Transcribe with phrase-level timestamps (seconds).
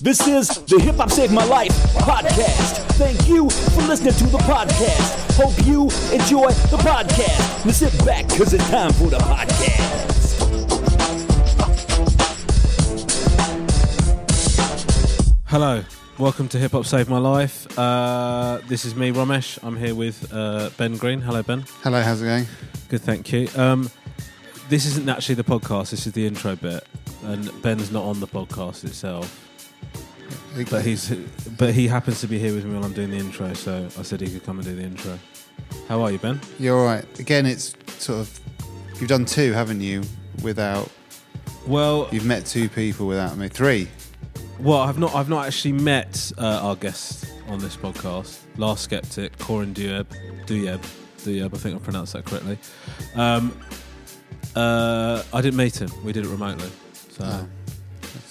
[0.00, 2.84] This is the Hip Hop Saved My Life podcast.
[2.96, 5.36] Thank you for listening to the podcast.
[5.36, 7.64] Hope you enjoy the podcast.
[7.64, 10.36] Now sit back because it's time for the podcast.
[15.46, 15.82] Hello,
[16.18, 17.78] welcome to Hip Hop Save My Life.
[17.78, 19.58] Uh, this is me, Ramesh.
[19.62, 21.22] I'm here with uh, Ben Green.
[21.22, 21.64] Hello, Ben.
[21.82, 22.46] Hello, how's it going?
[22.88, 23.48] Good, thank you.
[23.56, 23.90] Um,
[24.68, 25.90] this isn't actually the podcast.
[25.90, 26.84] This is the intro bit,
[27.24, 29.45] and Ben's not on the podcast itself.
[30.70, 31.10] But he's
[31.58, 34.02] but he happens to be here with me while I'm doing the intro, so I
[34.02, 35.18] said he could come and do the intro.
[35.88, 36.40] How are you, Ben?
[36.58, 37.04] You're all right.
[37.20, 38.40] Again, it's sort of
[38.98, 40.02] you've done two, haven't you?
[40.42, 40.90] Without
[41.66, 43.48] Well, you've met two people without me.
[43.48, 43.88] Three.
[44.58, 48.38] well, I've not I've not actually met uh, our guest on this podcast.
[48.56, 50.06] Last Skeptik, Corin Douieb,
[50.46, 50.80] Douieb,
[51.18, 51.54] Douieb.
[51.54, 52.56] I think I pronounced that correctly.
[53.14, 53.52] Um,
[54.54, 55.90] uh, I didn't meet him.
[56.02, 56.70] We did it remotely.
[57.10, 57.48] So, Oh,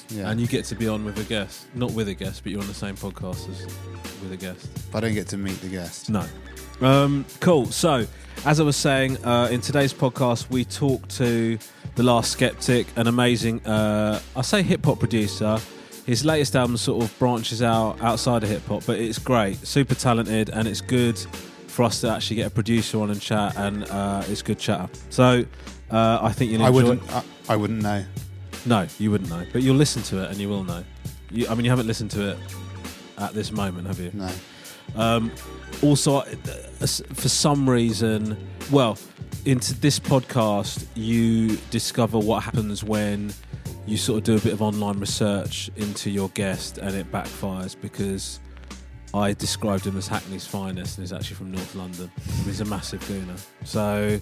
[0.09, 0.29] Yeah.
[0.29, 2.61] and you get to be on with a guest, not with a guest, but you're
[2.61, 3.65] on the same podcast as
[4.21, 4.67] with a guest.
[4.91, 6.09] but I don't get to meet the guest.
[6.09, 6.25] No.
[6.81, 7.65] Um, cool.
[7.67, 8.05] So,
[8.45, 11.57] as I was saying, uh, in today's podcast, we talked to
[11.95, 15.57] the Last Skeptik, an amazing, uh, I say hip hop producer.
[16.05, 19.95] His latest album sort of branches out outside of hip hop, but it's great, super
[19.95, 21.17] talented, and it's good
[21.67, 24.87] for us to actually get a producer on and chat, and uh, it's good chatter.
[25.09, 25.43] So,
[25.89, 26.83] uh, I think you'll I enjoy.
[26.89, 27.11] wouldn't.
[27.11, 28.03] I, I wouldn't know.
[28.65, 30.83] No, you wouldn't know, but you'll listen to it and you will know.
[31.31, 32.37] You, I mean, you haven't listened to it
[33.17, 34.11] at this moment, have you?
[34.13, 34.31] No.
[34.95, 35.31] Um,
[35.81, 36.25] also, uh,
[36.79, 38.37] for some reason,
[38.71, 38.97] well,
[39.45, 43.33] into this podcast, you discover what happens when
[43.85, 47.75] you sort of do a bit of online research into your guest and it backfires
[47.79, 48.39] because
[49.13, 52.11] I described him as Hackney's finest and he's actually from North London.
[52.45, 53.39] He's a massive gooner.
[53.63, 54.19] So,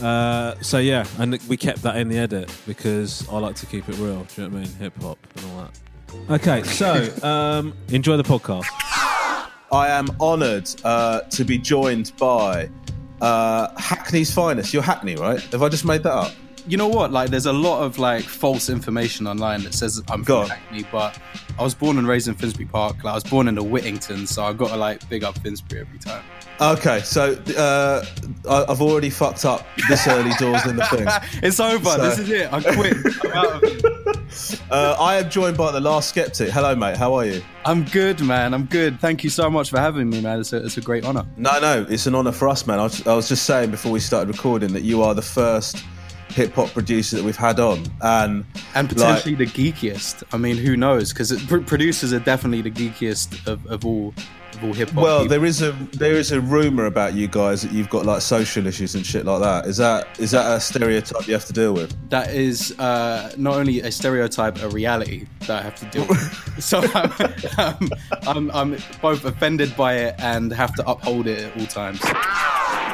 [0.00, 3.88] uh, so yeah, and we kept that in the edit because I like to keep
[3.88, 4.24] it real.
[4.24, 4.74] Do you know what I mean?
[4.76, 5.70] Hip hop and all
[6.28, 6.40] that.
[6.40, 8.66] Okay, so um, enjoy the podcast.
[9.72, 12.68] I am honoured uh, to be joined by
[13.20, 14.72] uh, Hackney's finest.
[14.74, 15.40] You're Hackney, right?
[15.40, 16.32] Have I just made that up?
[16.66, 17.12] you know what?
[17.12, 20.58] Like, there's a lot of like false information online that says I'm Go from on.
[20.58, 21.18] Hackney, but
[21.58, 23.02] I was born and raised in Finsbury Park.
[23.02, 25.80] Like, I was born in the Whittington, so I got to like big up Finsbury
[25.80, 26.24] every time.
[26.60, 28.04] Okay, so uh,
[28.48, 31.06] I- I've already fucked up this early doors in the thing.
[31.42, 31.84] It's over.
[31.90, 32.52] So- This is it.
[32.52, 32.96] I quit.
[33.24, 34.16] I'm, out of.
[34.70, 36.50] Uh, I am joined by the last Skeptik.
[36.50, 36.96] Hello, mate.
[36.96, 37.42] How are you?
[37.64, 38.54] I'm good, man.
[38.54, 39.00] I'm good.
[39.00, 40.38] Thank you so much for having me, man.
[40.38, 41.26] It's a, it's a great honor.
[41.36, 42.78] No, no, it's an honour for us, man.
[42.78, 45.84] I was, I was just saying before we started recording that you are the first
[46.28, 48.44] hip hop producer that we've had on, and
[48.76, 50.22] And potentially the geekiest.
[50.32, 51.12] I mean, who knows?
[51.12, 54.14] Because pr- producers are definitely the geekiest of, of all
[54.62, 55.02] of hip hop.
[55.02, 55.30] Well, people.
[55.30, 58.66] there is a there is a rumor about you guys that you've got like social
[58.66, 59.66] issues and shit like that.
[59.66, 61.94] Is that is that a stereotype you have to deal with?
[62.10, 66.58] that is uh, not only a stereotype, a reality that I have to deal with.
[66.62, 67.12] so I'm,
[67.58, 67.90] I'm,
[68.26, 72.00] I'm, I'm both offended by it and have to uphold it at all times.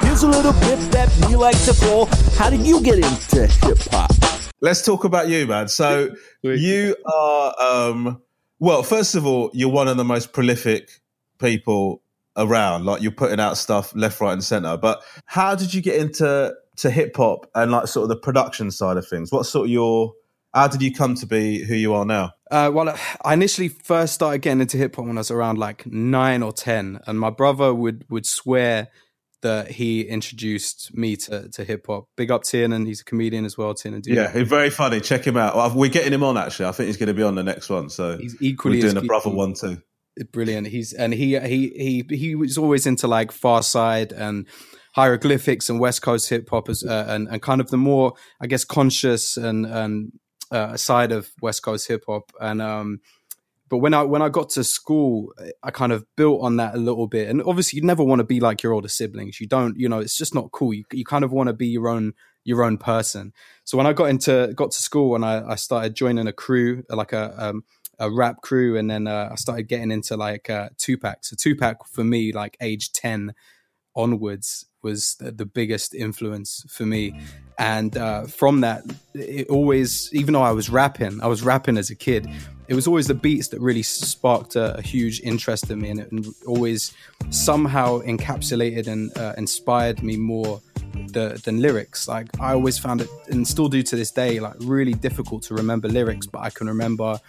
[0.03, 2.07] Here's a little bit that we like to call
[2.37, 4.13] How did you get into hip hop?
[4.61, 5.69] Let's talk about you, man.
[5.69, 8.23] So you are um
[8.59, 10.91] well, first of all, you're one of the most prolific
[11.39, 12.03] people
[12.37, 12.85] around.
[12.85, 14.77] Like you're putting out stuff left, right, and center.
[14.77, 18.71] But how did you get into to hip hop and like sort of the production
[18.71, 19.33] side of things?
[19.33, 20.15] What sort of your
[20.55, 22.33] how did you come to be who you are now?
[22.51, 25.87] Uh, well, I initially first started getting into hip hop when I was around like
[25.87, 28.89] nine or ten, and my brother would would swear
[29.43, 32.09] that he introduced me to, to hip hop.
[32.17, 33.75] Big up Tiernan, he's a comedian as well.
[33.75, 34.03] Tiernan.
[34.05, 35.01] Yeah, he's very funny.
[35.01, 35.55] Check him out.
[35.55, 36.67] Well, We're getting him on actually.
[36.67, 37.91] I think he's going to be on the next one.
[37.91, 39.83] So he's equally we're doing a brother one too.
[40.33, 40.69] Brilliant.
[40.69, 44.47] He's and he he he he was always into like Pharcyde and
[44.95, 48.65] hieroglyphics and West Coast hip hop uh, and and kind of the more I guess
[48.65, 50.13] conscious and and
[50.51, 53.01] uh, side of West Coast hip hop and um.
[53.69, 56.79] But when I when I got to school, I kind of built on that a
[56.79, 57.29] little bit.
[57.29, 59.41] And obviously, you never want to be like your older siblings.
[59.41, 60.73] You don't, you know, it's just not cool.
[60.73, 62.15] You, you kind of want to be your own
[62.45, 63.33] your own person.
[63.65, 66.85] So when I got into got to school and I, I started joining a crew,
[66.89, 67.65] like a um,
[67.99, 71.25] a rap crew, and then uh, I started getting into like uh, Tupac.
[71.25, 73.35] So Tupac for me, like age ten,
[73.95, 77.19] onwards was the, the biggest influence for me.
[77.59, 78.83] And uh, from that,
[79.15, 82.29] it always, even though I was rapping, I was rapping as a kid.
[82.69, 86.01] It was always the beats that really sparked a, a huge interest in me, and
[86.01, 86.93] it and always
[87.31, 90.61] somehow encapsulated and uh, inspired me more
[91.09, 92.09] the, than lyrics.
[92.09, 95.55] Like I always found it, and still do to this day, like really difficult to
[95.55, 96.27] remember lyrics.
[96.27, 97.21] But I can remember,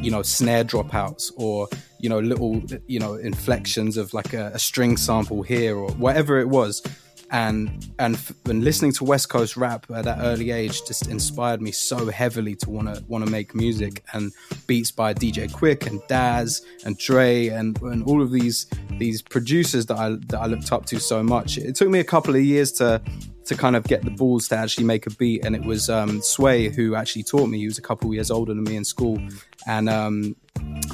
[0.00, 1.68] you know, snare dropouts or
[1.98, 6.38] you know little you know inflections of like a, a string sample here or whatever
[6.38, 6.82] it was
[7.30, 12.06] and and listening to West Coast rap at that early age just inspired me so
[12.06, 14.32] heavily to want to want to make music and
[14.66, 18.66] beats by DJ Quik and Daz and Dre and and all of these
[18.98, 21.58] these producers that I that I looked up to so much.
[21.58, 23.02] It took me a couple of years to
[23.46, 26.20] to kind of get the balls to actually make a beat, and it was um,
[26.20, 27.58] Sway who actually taught me.
[27.58, 29.18] He was a couple of years older than me in school,
[29.66, 30.36] and um,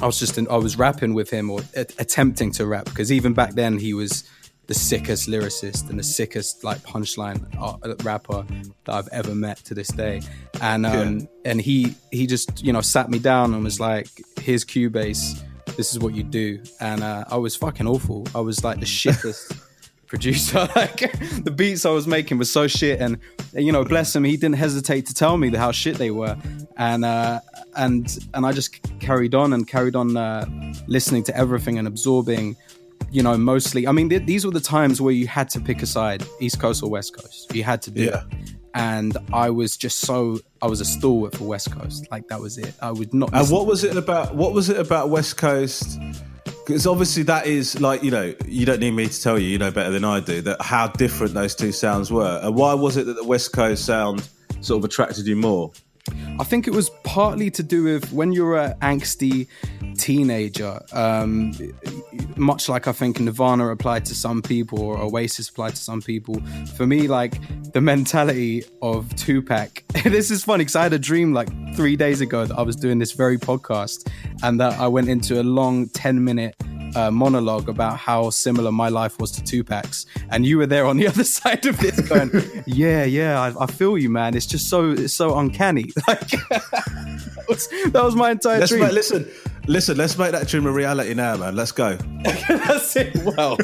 [0.01, 3.11] I was just in, I was rapping with him or a- attempting to rap because
[3.11, 4.23] even back then he was
[4.67, 7.43] the sickest lyricist and the sickest like punchline
[8.03, 8.45] rapper
[8.85, 10.21] that I've ever met to this day.
[10.61, 11.25] And um, yeah.
[11.45, 14.07] and he he just you know sat me down and was like,
[14.39, 15.41] "Here's Cubase.
[15.75, 18.27] This is what you do." And uh, I was fucking awful.
[18.33, 19.59] I was like the shittest.
[20.13, 21.11] producer like
[21.43, 23.17] the beats i was making was so shit and
[23.53, 26.37] you know bless him he didn't hesitate to tell me how shit they were
[26.77, 27.39] and uh
[27.77, 30.45] and and i just carried on and carried on uh
[30.85, 32.55] listening to everything and absorbing
[33.13, 33.87] you know, mostly.
[33.87, 36.59] I mean, th- these were the times where you had to pick a side, East
[36.59, 37.53] Coast or West Coast.
[37.55, 38.23] You had to do yeah.
[38.31, 38.53] it.
[38.73, 42.07] And I was just so I was a stalwart for West Coast.
[42.09, 42.73] Like that was it.
[42.81, 43.29] I would not.
[43.31, 44.33] And what was it about?
[44.33, 45.99] What was it about West Coast?
[46.65, 49.59] Because obviously that is like you know you don't need me to tell you you
[49.59, 52.39] know better than I do that how different those two sounds were.
[52.41, 54.27] And why was it that the West Coast sound
[54.61, 55.71] sort of attracted you more?
[56.39, 59.47] I think it was partly to do with when you're an angsty
[59.97, 61.53] teenager, um,
[62.35, 66.41] much like I think Nirvana applied to some people or Oasis applied to some people.
[66.75, 67.39] For me, like
[67.71, 72.19] the mentality of Tupac, this is funny because I had a dream like three days
[72.19, 74.09] ago that I was doing this very podcast
[74.41, 76.55] and that I went into a long 10 minute
[76.95, 80.97] uh, monologue about how similar my life was to Tupac's, and you were there on
[80.97, 82.31] the other side of this, going,
[82.65, 84.35] "Yeah, yeah, I, I feel you, man.
[84.35, 88.83] It's just so it's so uncanny." Like that, was, that was my entire let's dream.
[88.83, 89.29] Make, listen,
[89.67, 89.97] listen.
[89.97, 91.55] Let's make that dream a reality now, man.
[91.55, 91.95] Let's go.
[92.47, 93.15] That's it.
[93.23, 93.57] Well,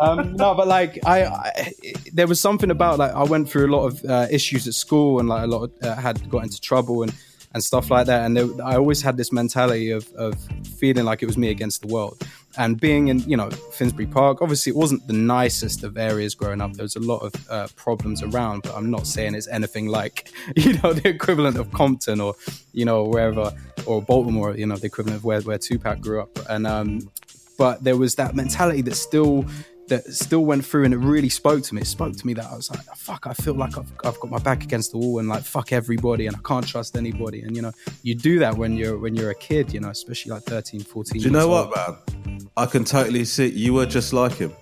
[0.00, 1.72] um, no, but like I, I,
[2.12, 5.18] there was something about like I went through a lot of uh, issues at school,
[5.18, 7.12] and like a lot of, uh, had got into trouble and
[7.52, 8.24] and stuff like that.
[8.24, 10.40] And I always had this mentality of, of
[10.78, 12.22] feeling like it was me against the world.
[12.56, 16.60] And being in, you know, Finsbury Park, obviously it wasn't the nicest of areas growing
[16.60, 16.72] up.
[16.72, 20.32] There was a lot of uh, problems around, but I'm not saying it's anything like,
[20.56, 22.34] you know, the equivalent of Compton or,
[22.72, 23.52] you know, wherever,
[23.86, 26.38] or Baltimore, you know, the equivalent of where, where Tupac grew up.
[26.48, 27.10] And, um,
[27.58, 29.44] but there was that mentality that still
[29.90, 31.82] that still went through and it really spoke to me.
[31.82, 34.30] It spoke to me that I was like, fuck, I feel like I've, I've got
[34.30, 37.42] my back against the wall and like fuck everybody and I can't trust anybody.
[37.42, 37.72] And you know,
[38.02, 41.20] you do that when you're when you're a kid, you know, especially like 13, 14.
[41.20, 42.48] Do you know what, man?
[42.56, 44.52] I can totally see you were just like him.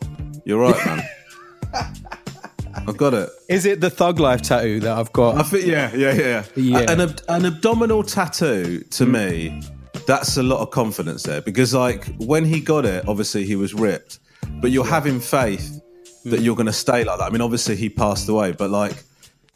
[0.45, 1.09] You're right, man.
[2.89, 3.29] I've got it.
[3.49, 5.37] Is it the thug life tattoo that I've got?
[5.37, 6.45] I think yeah, yeah, yeah.
[6.57, 6.91] yeah.
[6.91, 9.11] An, an abdominal tattoo to mm.
[9.11, 9.63] me,
[10.07, 13.75] that's a lot of confidence there because like when he got it, obviously he was
[13.75, 14.21] ripped
[14.61, 15.81] but you're having faith
[16.25, 17.25] that you're going to stay like that.
[17.25, 18.93] I mean, obviously he passed away, but like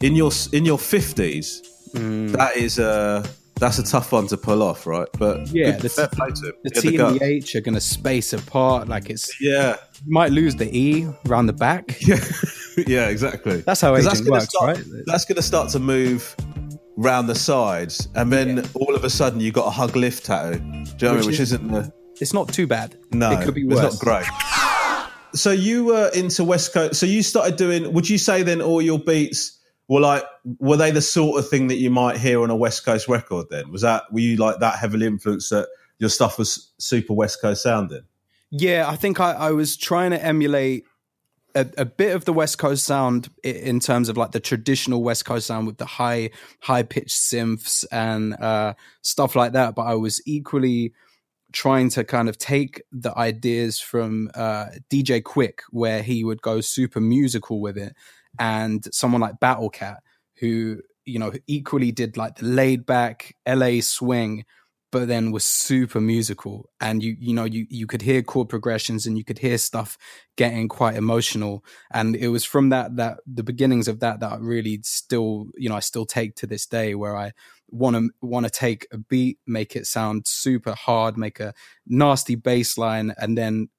[0.01, 1.61] in your in your fifties,
[1.93, 2.31] mm.
[2.31, 3.23] that is a
[3.59, 5.07] that's a tough one to pull off, right?
[5.17, 5.87] But yeah, the,
[6.63, 8.87] the T and the H are going to space apart.
[8.87, 11.97] Like it's yeah, you might lose the E around the back.
[12.75, 13.57] Yeah, yeah, exactly.
[13.57, 14.85] That's how aging that's works, start, right?
[15.05, 16.35] That's going to start to move
[16.97, 18.63] round the sides, and then yeah.
[18.73, 20.57] all of a sudden you got a hug lift tattoo.
[20.57, 21.25] Do you know which, I mean?
[21.27, 21.93] which is, isn't the.
[22.19, 22.97] It's not too bad.
[23.11, 23.93] No, it could be worse.
[23.93, 24.52] It's not great
[25.35, 26.99] so you were into West Coast.
[26.99, 27.91] So you started doing.
[27.93, 30.23] Would you say then all your beats were like
[30.59, 33.47] were they the sort of thing that you might hear on a West Coast record?
[33.49, 35.67] Then was that were you like that heavily influenced that
[35.99, 38.03] your stuff was super West Coast sounding?
[38.51, 40.85] Yeah, I think I, I was trying to emulate
[41.55, 45.25] a, a, bit of the West Coast sound in terms of like the traditional West
[45.25, 49.75] Coast sound with the high high pitched synths and uh, stuff like that.
[49.75, 50.93] But I was equally
[51.53, 56.61] trying to kind of take the ideas from uh, DJ Quik, where he would go
[56.61, 57.95] super musical with it,
[58.39, 60.03] and someone like Battle Cat,
[60.39, 64.45] who you know equally did like the laid back LA swing,
[64.91, 69.05] but then was super musical, and you you know you you could hear chord progressions
[69.07, 69.97] and you could hear stuff
[70.37, 74.37] getting quite emotional, and it was from that that the beginnings of that that I
[74.37, 77.31] really still you know I still take to this day, where I
[77.73, 81.53] want to want to take a beat, make it sound super hard, make a
[81.87, 83.69] nasty bass line, and then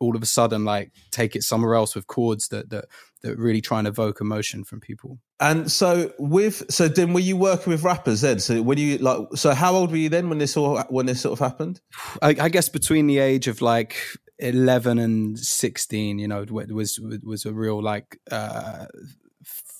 [0.00, 2.86] all of a sudden like take it somewhere else with chords that that
[3.22, 5.18] that really try and evoke emotion from people.
[5.38, 8.40] And so with so then were you working with rappers then?
[8.40, 11.20] So when you like so how old were you then when this all when this
[11.20, 11.80] sort of happened?
[12.20, 13.96] I, I guess between the age of like
[14.38, 18.86] 11 and 16 you know was was a real like uh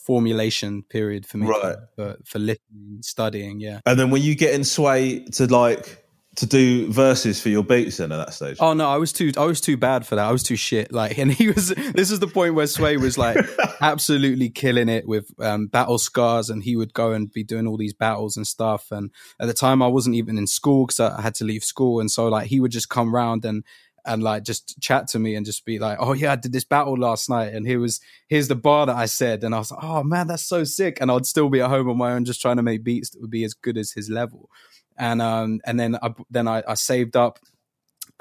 [0.05, 1.77] formulation period for me right.
[1.97, 3.81] for, for listening studying yeah.
[3.87, 6.05] And then when you getting sway to like
[6.35, 8.57] to do verses for your beats then at that stage?
[8.59, 10.27] Oh no i was too i was too bad for that.
[10.27, 10.93] I was too shit.
[10.93, 13.37] Like and he was this is the point where sway was like
[13.81, 17.77] absolutely killing it with um, battle scars and he would go and be doing all
[17.77, 18.91] these battles and stuff.
[18.91, 22.01] And at the time i wasn't even in school because i had to leave school.
[22.01, 23.63] And so like he would just come round and
[24.05, 26.65] and like just chat to me and just be like, oh yeah, I did this
[26.65, 29.71] battle last night, and here was here's the bar that I said, and I was
[29.71, 32.25] like, oh man, that's so sick, and I'd still be at home on my own
[32.25, 34.51] just trying to make beats that would be as good as his level,
[34.97, 37.39] and um and then I then I, I saved up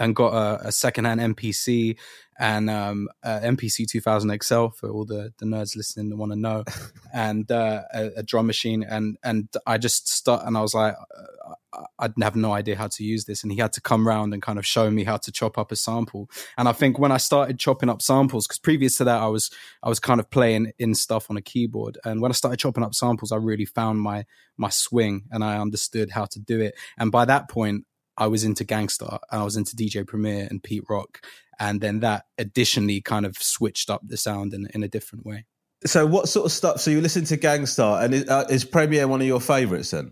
[0.01, 1.95] and got a, a secondhand MPC
[2.39, 6.63] and um, MPC 2000 XL for all the, the nerds listening that want to know,
[7.13, 8.83] and uh, a, a, drum machine.
[8.83, 12.87] And and I just start and I was like, uh, I have no idea how
[12.87, 15.17] to use this, and he had to come round and kind of show me how
[15.17, 16.29] to chop up a sample.
[16.57, 19.51] And I think when I started chopping up samples, because previous to that I was
[19.83, 22.83] I was kind of playing in stuff on a keyboard, and when I started chopping
[22.83, 24.25] up samples, I really found my
[24.57, 26.75] my swing and I understood how to do it.
[26.97, 27.85] And by that point,
[28.17, 31.25] I was into Gang Starr and I was into DJ Premier and Pete Rock.
[31.59, 35.45] And then that additionally kind of switched up the sound in, in a different way.
[35.85, 36.79] So, what sort of stuff?
[36.79, 39.91] So, you listen to Gang Starr, and is, uh, is Premier one of your favorites
[39.91, 40.11] then?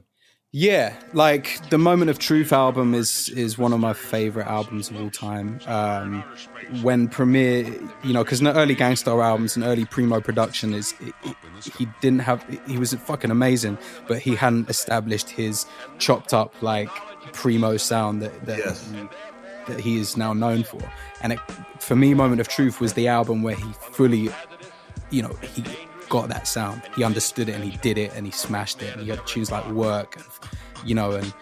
[0.51, 4.99] Yeah, like the Moment of Truth album is is one of my favorite albums of
[4.99, 5.59] all time.
[5.67, 6.23] Um,
[6.81, 7.65] when Premier,
[8.03, 10.95] you know, because in the early Gang Starr albums and early Primo production is
[11.77, 13.77] he didn't have he was fucking amazing,
[14.07, 15.67] but he hadn't established his
[15.99, 16.89] chopped up like
[17.33, 18.89] primo sound that that, yes.
[18.91, 19.07] he,
[19.71, 20.81] that he is now known for.
[21.21, 21.39] And it,
[21.79, 24.29] for me, Moment of Truth was the album where he fully,
[25.09, 25.63] you know, he
[26.09, 26.81] got that sound.
[26.95, 28.93] He understood it and he did it and he smashed it.
[28.93, 30.25] And he had tunes like Work, and,
[30.85, 31.33] you know, and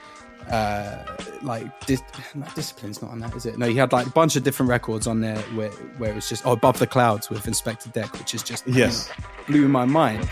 [0.49, 1.03] uh,
[1.41, 2.01] like dis-
[2.35, 3.57] not discipline's not on that, is it?
[3.57, 6.29] No, he had like a bunch of different records on there where where it was
[6.29, 9.11] just oh, above the clouds with Inspectah Deck, which is just yes
[9.47, 10.23] blew my mind.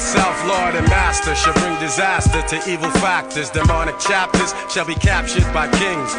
[0.00, 3.50] Self Lord and Master shall bring disaster to evil factors.
[3.50, 6.12] Demonic chapters shall be captured by kings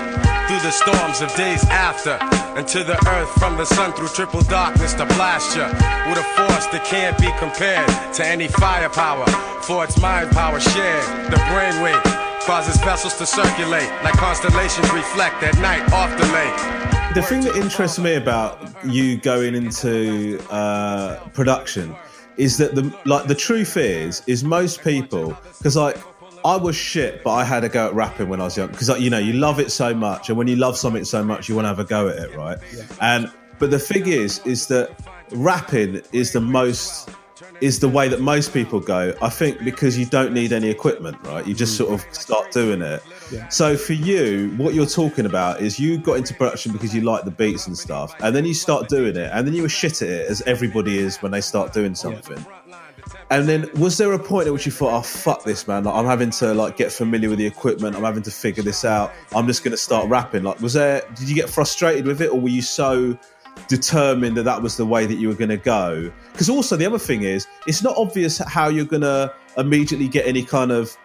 [0.47, 2.17] through the storms of days after,
[2.57, 5.63] and to the earth from the sun through triple darkness to blast you
[6.09, 9.25] with a force that can't be compared to any firepower.
[9.63, 15.57] For its mind power shared, the brainwave causes vessels to circulate like constellations reflect at
[15.59, 17.15] night off the lake.
[17.15, 21.95] The thing that interests me about you going into uh, production
[22.35, 25.97] is that the like the truth is is most people because like
[26.43, 28.89] I was shit, but I had a go at rapping when I was young because
[28.89, 31.47] like, you know you love it so much, and when you love something so much,
[31.47, 32.57] you want to have a go at it, right?
[32.75, 32.83] Yeah.
[32.99, 34.91] And but the thing is, is that
[35.31, 37.09] rapping is the most
[37.61, 39.13] is the way that most people go.
[39.21, 41.45] I think because you don't need any equipment, right?
[41.45, 41.77] You just mm.
[41.77, 43.03] sort of start doing it.
[43.31, 43.47] Yeah.
[43.49, 47.25] So for you, what you're talking about is you got into production because you like
[47.25, 50.01] the beats and stuff, and then you start doing it, and then you were shit
[50.01, 52.37] at it, as everybody is when they start doing something.
[52.37, 52.79] Yeah.
[53.29, 55.83] And then, was there a point at which you thought, "Oh fuck this, man!
[55.83, 57.95] Like, I'm having to like get familiar with the equipment.
[57.95, 59.11] I'm having to figure this out.
[59.35, 61.01] I'm just going to start rapping." Like, was there?
[61.15, 63.17] Did you get frustrated with it, or were you so
[63.67, 66.11] determined that that was the way that you were going to go.
[66.31, 70.25] Because also the other thing is, it's not obvious how you're going to immediately get
[70.25, 70.97] any kind of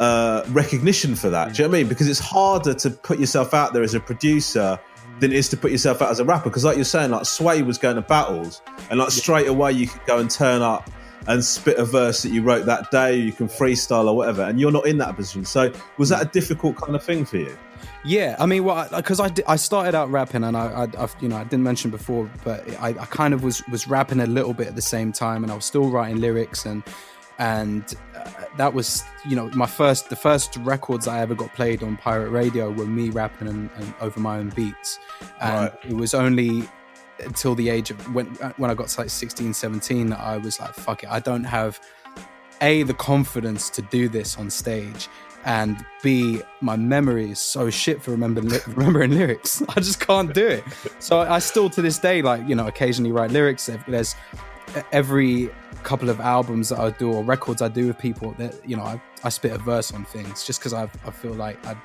[0.00, 1.54] uh, recognition for that.
[1.54, 1.88] Do you know what I mean?
[1.88, 4.78] Because it's harder to put yourself out there as a producer
[5.20, 6.50] than it is to put yourself out as a rapper.
[6.50, 9.86] Because like you're saying, like Sway was going to battles, and like straight away you
[9.86, 10.90] could go and turn up
[11.28, 13.16] and spit a verse that you wrote that day.
[13.16, 15.44] You can freestyle or whatever, and you're not in that position.
[15.44, 17.56] So was that a difficult kind of thing for you?
[18.06, 21.08] Yeah, I mean, well, because I, I, I, started out rapping, and I, I, I,
[21.20, 24.26] you know, I didn't mention before, but I, I kind of was was rapping a
[24.26, 26.84] little bit at the same time, and I was still writing lyrics, and
[27.38, 31.82] and uh, that was, you know, my first the first records I ever got played
[31.82, 35.00] on pirate radio were me rapping and, and over my own beats,
[35.40, 35.72] and right.
[35.84, 36.68] it was only
[37.20, 40.60] until the age of when when I got to like 16, 17 that I was
[40.60, 41.80] like, fuck it, I don't have
[42.60, 45.08] a the confidence to do this on stage
[45.46, 49.62] and B, my memory is so shit for remembering remembering lyrics.
[49.68, 50.64] I just can't do it.
[50.98, 53.70] So I still to this day, like you know, occasionally write lyrics.
[53.86, 54.16] There's
[54.90, 55.48] every
[55.84, 58.82] couple of albums that I do or records I do with people that you know
[58.82, 61.76] I, I spit a verse on things just because I I feel like I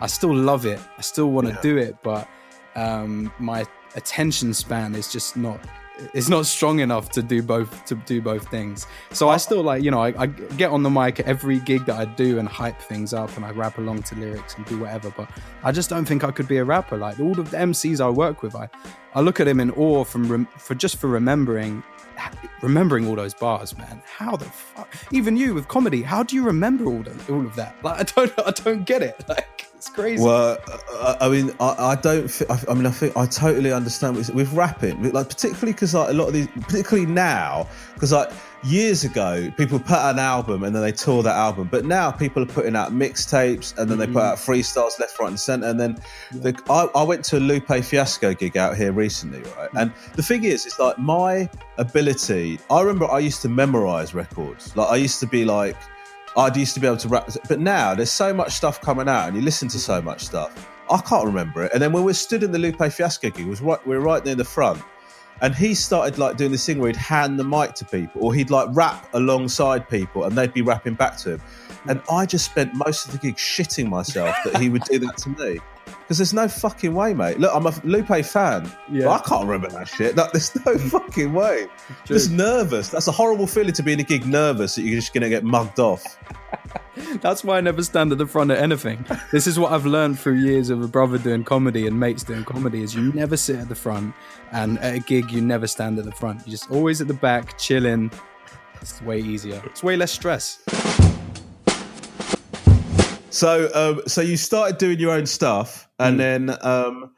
[0.00, 0.80] I still love it.
[0.96, 1.60] I still want to yeah.
[1.60, 2.26] do it, but
[2.74, 5.60] um, my attention span is just not
[6.14, 8.86] it's not strong enough to do both to do both things.
[9.12, 11.86] So I still like you know I, I get on the mic at every gig
[11.86, 14.78] that I do and hype things up and I rap along to lyrics and do
[14.78, 15.12] whatever.
[15.16, 15.30] But
[15.64, 16.96] I just don't think I could be a rapper.
[16.96, 18.68] Like all of the MCs I work with, I
[19.14, 21.82] I look at him in awe from rem- for just for remembering
[22.62, 24.02] remembering all those bars, man.
[24.04, 24.94] How the fuck?
[25.12, 27.76] Even you with comedy, how do you remember all the, all of that?
[27.82, 29.24] Like I don't I don't get it.
[29.30, 30.22] Like it's crazy.
[30.22, 30.58] Well,
[30.92, 32.28] uh, I mean, I, I don't.
[32.28, 35.94] Th- I, I mean, I think I totally understand with, with rapping, like particularly because
[35.94, 38.30] like a lot of these, particularly now, because like
[38.62, 42.10] years ago, people put out an album and then they tour that album, but now
[42.10, 44.32] people are putting out mixtapes and then they put mm-hmm.
[44.32, 45.66] out freestyles left, right, and centre.
[45.66, 45.98] And then
[46.32, 49.70] the, I, I went to a Lupe Fiasco gig out here recently, right?
[49.70, 49.82] Mm.
[49.82, 51.48] And the thing is, it's like my
[51.78, 52.58] ability.
[52.70, 54.76] I remember I used to memorize records.
[54.76, 55.76] Like I used to be like.
[56.36, 59.26] I used to be able to rap, but now there's so much stuff coming out,
[59.26, 60.70] and you listen to so much stuff.
[60.88, 61.72] I can't remember it.
[61.72, 64.00] And then when we stood in the Lupe Fiasco gig, it was right, we were
[64.00, 64.80] right near the front,
[65.40, 68.34] and he started like doing this thing where he'd hand the mic to people, or
[68.34, 71.42] he'd like rap alongside people, and they'd be rapping back to him.
[71.88, 75.16] And I just spent most of the gig shitting myself that he would do that
[75.18, 75.60] to me.
[76.10, 77.38] Because there's no fucking way, mate.
[77.38, 78.68] Look, I'm a Lupe fan.
[78.90, 79.04] Yeah.
[79.04, 80.16] But I can't remember that shit.
[80.16, 80.90] Like, there's no mm.
[80.90, 81.68] fucking way.
[82.04, 82.88] Just nervous.
[82.88, 85.28] That's a horrible feeling to be in a gig nervous that you're just going to
[85.28, 86.18] get mugged off.
[87.20, 89.06] That's why I never stand at the front of anything.
[89.30, 92.44] This is what I've learned through years of a brother doing comedy and mates doing
[92.44, 94.12] comedy is you never sit at the front
[94.50, 96.40] and at a gig you never stand at the front.
[96.44, 98.10] You're just always at the back, chilling.
[98.80, 99.62] It's way easier.
[99.64, 100.58] It's way less stress.
[103.40, 107.14] So, um, so you started doing your own stuff, and then, um,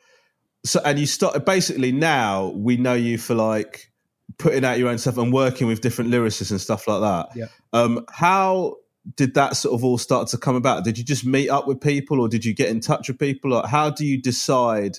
[0.65, 1.91] so and you started basically.
[1.91, 3.91] Now we know you for like
[4.39, 7.37] putting out your own stuff and working with different lyricists and stuff like that.
[7.37, 7.47] Yeah.
[7.73, 8.77] Um, how
[9.17, 10.85] did that sort of all start to come about?
[10.85, 13.53] Did you just meet up with people, or did you get in touch with people?
[13.53, 14.99] Or how do you decide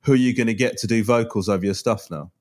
[0.00, 2.32] who you're going to get to do vocals over your stuff now?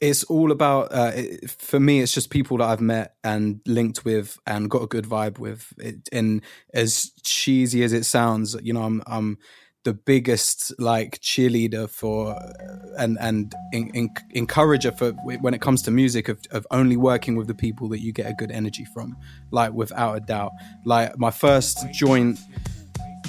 [0.00, 4.04] It's all about uh, it, for me it's just people that i've met and linked
[4.04, 5.72] with and got a good vibe with.
[5.78, 9.38] It, and as cheesy as it sounds you know i'm i'm
[9.84, 12.38] the biggest like cheerleader for
[12.98, 17.36] and and in, in, encourager for when it comes to music of, of only working
[17.36, 19.16] with the people that you get a good energy from.
[19.50, 20.52] Like without a doubt.
[20.84, 22.38] Like my first joint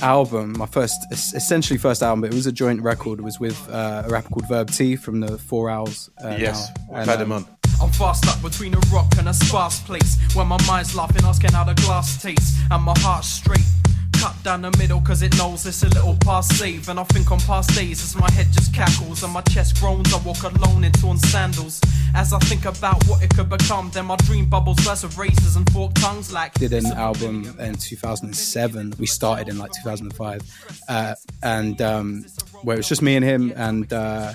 [0.02, 3.20] album, my first, essentially first album, but it was a joint record.
[3.20, 6.10] It was with uh, a rapper called Verb T from the Four Owls.
[6.24, 6.96] Uh, Yes, now.
[6.96, 7.56] I've And, had him um, on.
[7.82, 11.54] I'm fast up between a rock and a sparse place where my mind's laughing, asking
[11.54, 13.64] how the glass tastes, and my heart's straight.
[14.20, 16.90] Cut down the middle cause it knows it's a little past save.
[16.90, 20.14] And I think on past days as my head just cackles and my chest groans.
[20.14, 21.80] I walk alone in torn sandals.
[22.14, 25.56] As I think about what it could become, then my dream bubbles burst with razors
[25.56, 26.54] and forked tongues like.
[26.56, 28.94] did an album in 2007.
[29.00, 32.26] We started in like 2005, uh, and um,
[32.64, 34.34] where it was just me and him, and uh,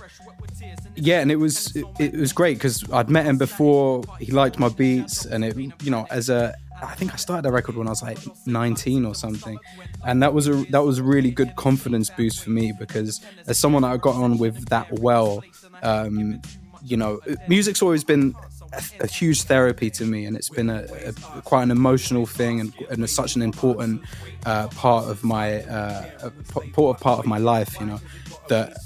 [0.95, 4.03] yeah, and it was it, it was great because I'd met him before.
[4.21, 7.53] He liked my beats, and it you know as a I think I started that
[7.53, 9.59] record when I was like 19 or something,
[10.05, 13.59] and that was a that was a really good confidence boost for me because as
[13.59, 15.43] someone that I got on with that well,
[15.83, 16.41] um,
[16.85, 18.35] you know, music's always been
[18.73, 22.61] a, a huge therapy to me, and it's been a, a quite an emotional thing,
[22.61, 24.03] and, and such an important
[24.45, 26.31] uh, part of my uh,
[26.73, 27.79] part of my life.
[27.81, 28.01] You know,
[28.49, 28.77] that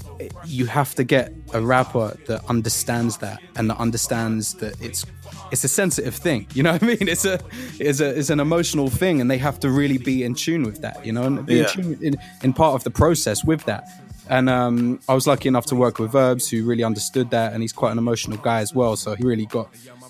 [0.45, 5.05] you have to get a rapper that understands that and that understands that it's
[5.51, 6.47] it's a sensitive thing.
[6.53, 7.07] You know what I mean?
[7.07, 7.39] It's a
[7.79, 10.81] it's a it's an emotional thing, and they have to really be in tune with
[10.81, 11.05] that.
[11.05, 11.63] You know, and be Yeah.
[11.63, 13.83] in tune in, in part of the process with that.
[14.29, 17.63] And um, I was lucky enough to work with Verbs, who really understood that, and
[17.63, 18.95] he's quite an emotional guy as well.
[18.95, 19.69] So he really got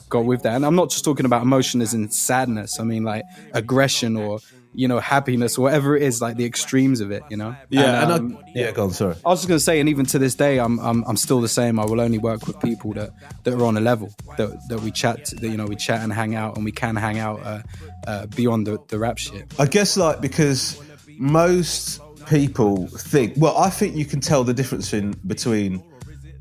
[0.09, 0.55] got with that.
[0.55, 2.79] And I'm not just talking about emotion as in sadness.
[2.79, 4.39] I mean like aggression or
[4.73, 7.23] you know happiness whatever it is, like the extremes of it.
[7.29, 7.55] You know?
[7.69, 8.91] Yeah, and, um, I, yeah, go on.
[8.91, 9.15] Sorry.
[9.25, 11.49] I was just gonna say, and even to this day, I'm I'm, I'm still the
[11.49, 11.79] same.
[11.79, 13.11] I will only work with people that,
[13.43, 16.13] that are on a level that, that we chat, that you know, we chat and
[16.13, 17.61] hang out, and we can hang out uh,
[18.07, 19.51] uh, beyond the, the rap shit.
[19.59, 20.81] I guess like because
[21.17, 25.83] most people think well, I think you can tell the difference in between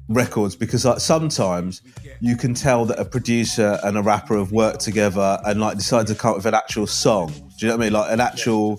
[0.09, 1.83] records because like sometimes
[2.21, 6.07] you can tell that a producer and a rapper have worked together and like decided
[6.09, 7.29] to come up with an actual song.
[7.29, 7.93] Do you know what I mean?
[7.93, 8.77] Like an actual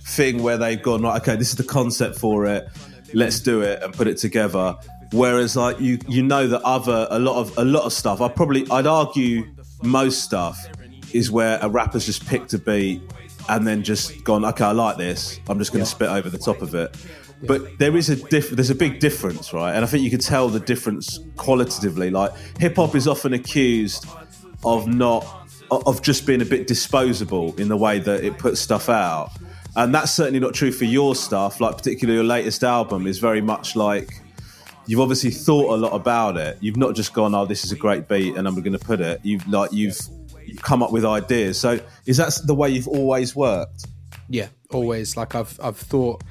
[0.00, 2.68] thing where they've gone like, okay, this is the concept for it,
[3.14, 4.76] let's do it and put it together.
[5.12, 8.28] Whereas like you you know that other a lot of a lot of stuff, I
[8.28, 9.44] probably I'd argue
[9.82, 10.66] most stuff
[11.12, 13.02] is where a rapper's just picked a beat
[13.48, 15.40] and then just gone, okay, I like this.
[15.48, 16.96] I'm just going to spit over the top of it.
[17.42, 19.74] But there is a diff- there's a big difference, right?
[19.74, 22.10] And I think you can tell the difference qualitatively.
[22.10, 24.06] Like hip hop is often accused
[24.64, 25.26] of not
[25.70, 29.30] of just being a bit disposable in the way that it puts stuff out.
[29.74, 31.60] And that's certainly not true for your stuff.
[31.60, 34.20] Like particularly your latest album is very much like
[34.86, 36.58] you've obviously thought a lot about it.
[36.60, 39.00] You've not just gone, "Oh, this is a great beat," and I'm going to put
[39.00, 39.20] it.
[39.22, 39.98] You've like you've,
[40.60, 41.58] come up with ideas.
[41.58, 43.86] So is that the way you've always worked?
[44.28, 45.16] Yeah, always.
[45.16, 46.22] Like I've I've thought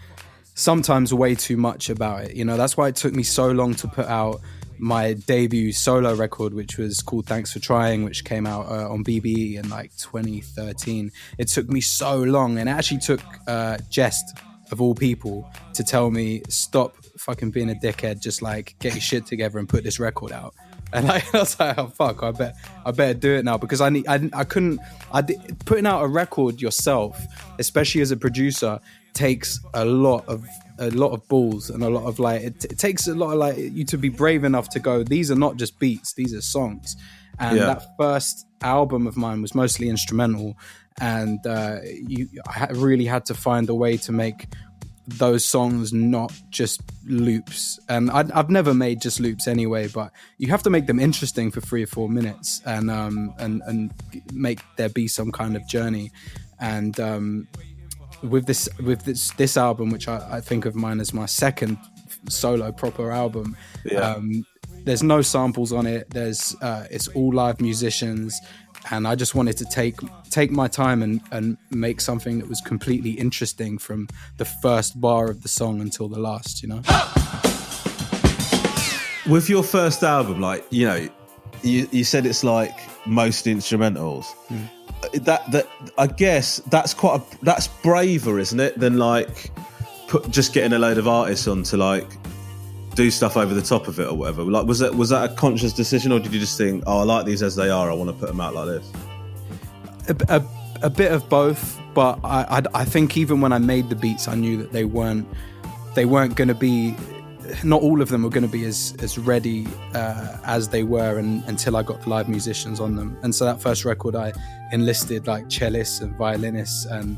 [0.56, 2.36] sometimes way too much about it.
[2.36, 4.42] You know, that's why it took me so long to put out
[4.82, 9.04] my debut solo record, which was called Thanks for Trying, which came out uh, on
[9.04, 11.12] BBE in like 2013.
[11.38, 14.24] It took me so long, and it actually took uh, Jehst,
[14.72, 19.02] of all people, to tell me, stop fucking being a dickhead, just like get your
[19.02, 20.54] shit together and put this record out.
[20.94, 22.54] And I, was like, oh fuck, I bet
[22.86, 24.82] I better do it now because I need I, I couldn't
[25.14, 25.22] I
[25.66, 27.18] putting out a record yourself,
[27.60, 28.78] especially as a producer,
[29.14, 30.46] takes a lot of
[30.80, 33.38] a lot of balls and a lot of like it, it, takes a lot of
[33.38, 36.42] like you to be brave enough to go these are not just beats these are
[36.42, 36.96] songs.
[37.40, 37.66] And yeah.
[37.66, 40.58] that first album of mine was mostly instrumental.
[41.00, 44.48] And uh, you I really had to find a way to make
[45.08, 47.80] those songs not just loops.
[47.90, 51.52] And i have never made just loops anyway but you have to make them interesting
[51.52, 53.92] for three or four minutes and um and and
[54.32, 56.12] make there be some kind of journey.
[56.60, 57.48] And um
[58.24, 61.78] with this with this this album, which I, I think of mine as my second
[62.30, 63.58] solo proper album.
[63.86, 64.00] Yeah.
[64.00, 64.46] Um,
[64.84, 66.10] there's no samples on it.
[66.10, 68.40] There's uh, it's all live musicians,
[68.90, 72.62] and I just wanted to take take my time and and make something that was
[72.62, 74.08] completely interesting from
[74.38, 76.64] the first bar of the song until the last.
[76.64, 76.82] You know.
[79.30, 81.08] With your first album, like you know,
[81.62, 84.26] you you said it's like most instrumentals.
[84.50, 84.81] Mm
[85.14, 88.80] that that I guess that's quite a, that's braver, isn't it?
[88.80, 89.52] Than like
[90.08, 92.08] put just getting a load of artists on to like
[92.96, 94.44] do stuff over the top of it or whatever.
[94.44, 97.04] Like was that was that a conscious decision, or did you just think, oh, I
[97.04, 98.92] like these as they are, I want to put them out like this?
[100.10, 100.46] A, a,
[100.84, 104.28] a bit of both, but I, I I think even when I made the beats,
[104.28, 105.28] I knew that they weren't
[105.96, 106.96] they weren't going to be
[107.64, 111.18] not all of them were going to be as as ready uh, as they were
[111.18, 113.18] and, until I got the live musicians on them.
[113.24, 114.34] And so that first record, I
[114.72, 117.18] enlisted like cellists and violinists and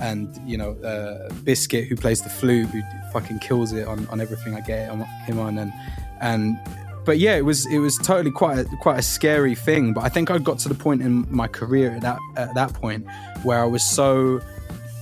[0.00, 4.20] and you know uh, Biscuit who plays the flute who fucking kills it on, on
[4.20, 4.90] everything I get
[5.24, 5.72] him on and
[6.20, 6.58] and
[7.04, 10.08] but yeah it was it was totally quite a, quite a scary thing but I
[10.08, 13.06] think I got to the point in my career at that at that point
[13.42, 14.40] where I was so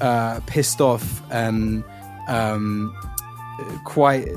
[0.00, 1.84] uh, pissed off and
[2.28, 2.94] um,
[3.84, 4.28] quite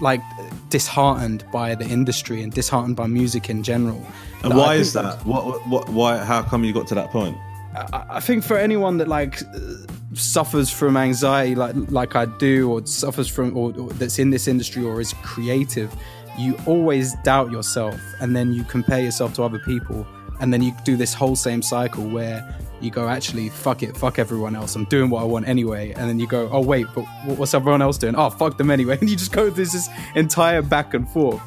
[0.00, 0.22] like
[0.70, 4.04] disheartened by the industry and disheartened by music in general.
[4.42, 5.24] And why is that?
[5.26, 7.36] What, what, why, how come you got to that point?
[7.74, 9.74] I, I think for anyone that like uh,
[10.14, 14.48] suffers from anxiety, like like I do, or suffers from, or, or that's in this
[14.48, 15.94] industry, or is creative,
[16.38, 20.06] you always doubt yourself, and then you compare yourself to other people,
[20.40, 24.18] and then you do this whole same cycle where you go, actually, fuck it, fuck
[24.18, 24.74] everyone else.
[24.74, 25.90] I'm doing what I want anyway.
[25.92, 28.16] And then you go, oh, wait, but what's everyone else doing?
[28.16, 28.96] Oh, fuck them anyway.
[29.00, 31.40] And you just go this, this entire back and forth.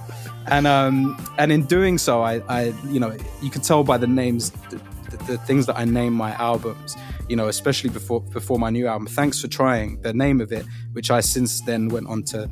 [0.48, 4.08] And um, and in doing so, I, I, you know, you can tell by the
[4.08, 6.98] names, the, the, the things that I name my albums,
[7.30, 9.08] you know, especially before before my new album.
[9.08, 12.50] Thanks for trying the name of it, which I since then went on to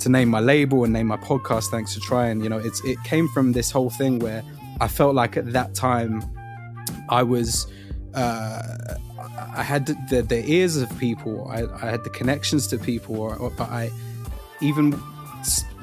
[0.00, 1.68] to name my label and name my podcast.
[1.68, 2.42] Thanks for trying.
[2.42, 4.42] You know, it's it came from this whole thing where
[4.80, 6.22] I felt like at that time
[7.08, 7.66] I was
[8.14, 8.62] uh,
[9.54, 13.68] I had the, the, ears of people, I, I, had the connections to people, but
[13.68, 13.90] I
[14.60, 15.00] even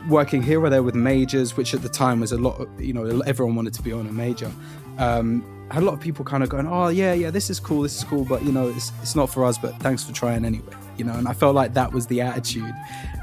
[0.09, 3.21] working here or there with majors, which at the time was a lot, you know,
[3.21, 4.51] everyone wanted to be on a major.
[4.97, 7.59] Um, I had a lot of people kind of going, "Oh yeah, yeah, this is
[7.59, 9.57] cool, this is cool," but you know, it's it's not for us.
[9.57, 11.13] But thanks for trying anyway, you know.
[11.13, 12.73] And I felt like that was the attitude,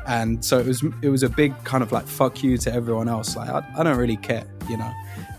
[0.08, 3.08] and so it was it was a big kind of like fuck you to everyone
[3.08, 3.36] else.
[3.36, 4.92] Like I, I don't really care, you know.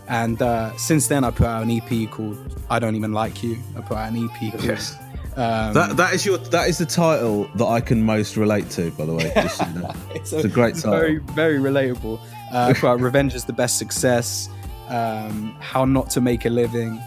[0.08, 2.36] And uh, since then, I put out an EP called
[2.70, 4.52] "I Don't Even Like You." I put out an EP.
[4.52, 4.96] Called, yes.
[5.36, 8.90] Um, that that is your that is the title that I can most relate to.
[8.92, 9.92] By the way, you know.
[10.14, 10.92] it's, a, it's, a, great title.
[10.92, 12.20] Very very relatable.
[12.52, 14.48] Uh, but "Revenge is the best success."
[14.88, 17.00] Um, how not to make a living.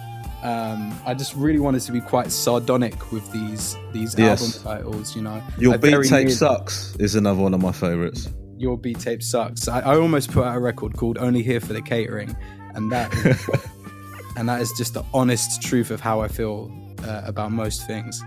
[0.44, 4.66] Um, I just really wanted to be quite sardonic with these these yes.
[4.66, 5.16] album titles.
[5.16, 8.30] You know, your I beat tape sucks is another one of my favorites.
[8.58, 9.68] Your beat tape sucks.
[9.68, 12.36] I, I almost put out a record called "Only Here for the Catering,"
[12.78, 13.50] and that is,
[14.38, 16.72] and that is just the honest truth of how I feel
[17.04, 18.24] uh, about most things.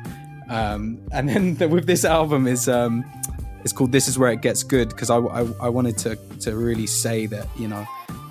[0.51, 3.05] Um, and then the, with this album is um,
[3.63, 6.57] it's called "This Is Where It Gets Good" because I, I, I wanted to to
[6.57, 7.87] really say that you know.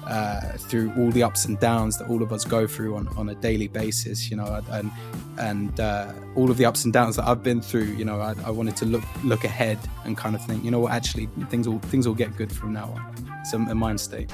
[0.06, 3.30] Uh, through all the ups and downs that all of us go through on, on
[3.30, 4.90] a daily basis, you know, and
[5.38, 8.34] and uh, all of the ups and downs that I've been through, you know, I,
[8.44, 11.70] I, wanted to look look ahead and kind of think, you know what, actually things
[11.70, 13.40] will things will get good from now on.
[13.42, 14.32] It's a, a mind state.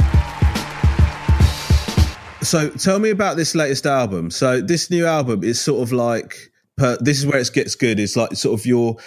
[2.45, 4.31] So tell me about this latest album.
[4.31, 7.99] So this new album is sort of like per, this is where it gets good.
[7.99, 8.97] It's like sort of your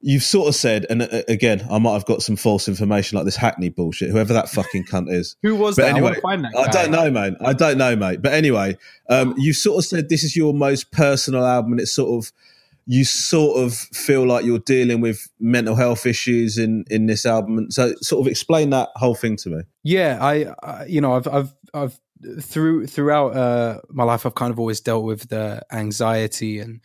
[0.00, 3.24] you've sort of said, and uh, again, I might have got some false information like
[3.24, 5.34] this Hackney bullshit, whoever that fucking cunt is.
[5.42, 5.86] Who was but that?
[5.86, 6.72] I Anyway, wanna find that I guy.
[6.72, 7.34] don't know, mate.
[7.40, 8.20] I don't know, mate.
[8.22, 8.76] But anyway,
[9.08, 12.32] um, you sort of said this is your most personal album, and it's sort of
[12.86, 17.56] you sort of feel like you're dealing with mental health issues in in this album.
[17.56, 19.62] And so, sort of explain that whole thing to me.
[19.82, 21.98] Yeah, I, I you know, I've, I've, I've
[22.40, 26.80] through throughout uh, my life, I've kind of always dealt with the anxiety and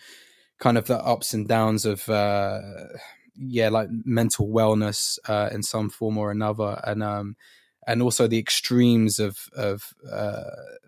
[0.60, 2.60] kind of the ups and downs of, uh,
[3.36, 7.36] yeah, like mental wellness uh, in some form or another, and um,
[7.88, 10.44] and also the extremes of of uh,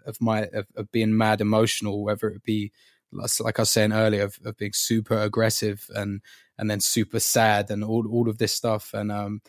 [0.05, 2.71] of my of, of being mad emotional, whether it be
[3.39, 6.21] like I was saying earlier, of, of being super aggressive and
[6.57, 9.41] and then super sad and all all of this stuff, and um,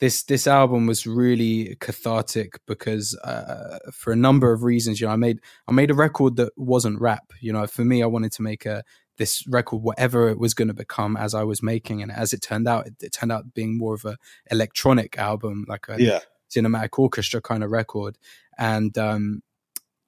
[0.00, 5.12] this this album was really cathartic because uh, for a number of reasons you know
[5.12, 7.32] i made i made a record that wasn't rap.
[7.40, 8.84] You know for me i wanted to make a
[9.16, 12.02] this record whatever it was going to become as i was making.
[12.02, 14.16] And as it turned out it, it turned out being more of a
[14.50, 16.20] electronic album like a Yeah.
[16.48, 18.16] cinematic orchestra kind of record.
[18.56, 19.42] And um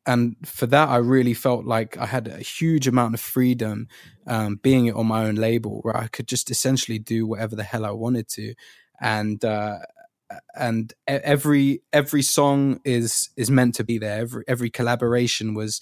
[0.06, 3.86] and for that i really felt like i had a huge amount of freedom
[4.26, 7.62] um being it on my own label where i could just essentially do whatever the
[7.62, 8.54] hell i wanted to
[9.00, 9.78] and uh
[10.54, 15.80] and every every song is is meant to be there every every collaboration was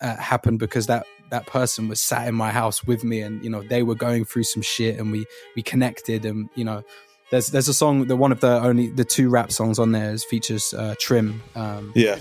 [0.00, 3.50] uh, happened because that that person was sat in my house with me and you
[3.50, 5.24] know they were going through some shit and we
[5.56, 6.82] we connected and you know
[7.30, 10.12] there's there's a song that one of the only the two rap songs on there
[10.12, 12.18] is features uh, trim um Yeah,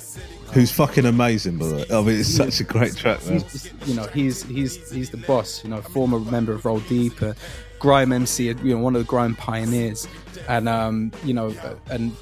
[0.54, 1.86] who's fucking amazing, by the way.
[1.92, 3.42] I mean, it's such a great track, man.
[3.42, 7.22] he's you know he's he's he's the boss you know former member of roll deep
[7.22, 7.34] uh,
[7.82, 10.08] grime mc you know one of the grime pioneers
[10.48, 11.54] and um you know
[11.90, 12.16] and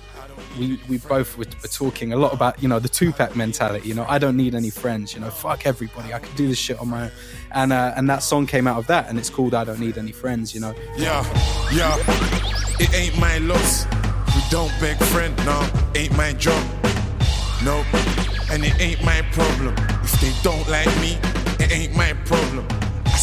[0.57, 4.05] we we both were, talking a lot about you know the Tupac mentality you know
[4.09, 6.87] I don't need any friends you know fuck everybody I can do this shit on
[6.87, 7.11] my own
[7.51, 9.97] and uh, and that song came out of that and it's called I don't need
[9.97, 11.23] any friends you know Yeah,
[11.71, 12.49] yeah.
[12.79, 13.85] It ain't my loss.
[14.33, 15.67] We don't beg friend, no.
[15.95, 16.65] Ain't my job.
[17.61, 17.85] Nope.
[18.49, 19.75] And it ain't my problem.
[20.01, 21.17] If they don't like me,
[21.59, 22.65] it ain't my problem.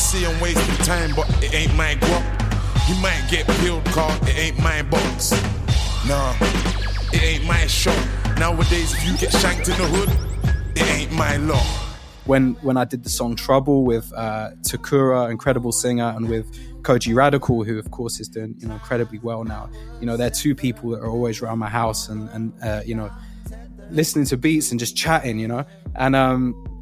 [0.06, 2.88] See them wasting time, but it ain't my guap.
[2.88, 4.16] You might get peeled, car.
[4.22, 5.32] It ain't my box.
[6.06, 6.32] Nah,
[7.12, 7.98] it ain't my shop.
[8.38, 10.08] Nowadays, if you get shanked in the hood,
[10.76, 11.60] it ain't my law.
[12.26, 17.12] when when I did the song Trouble with uh, Takura, incredible singer, and with Kojey
[17.12, 19.68] Radical, who of course is doing you know incredibly well now.
[19.98, 22.94] You know, they're two people that are always around my house and and uh, you
[22.94, 23.10] know
[23.90, 25.40] listening to beats and just chatting.
[25.40, 25.64] You know,
[25.96, 26.75] and um,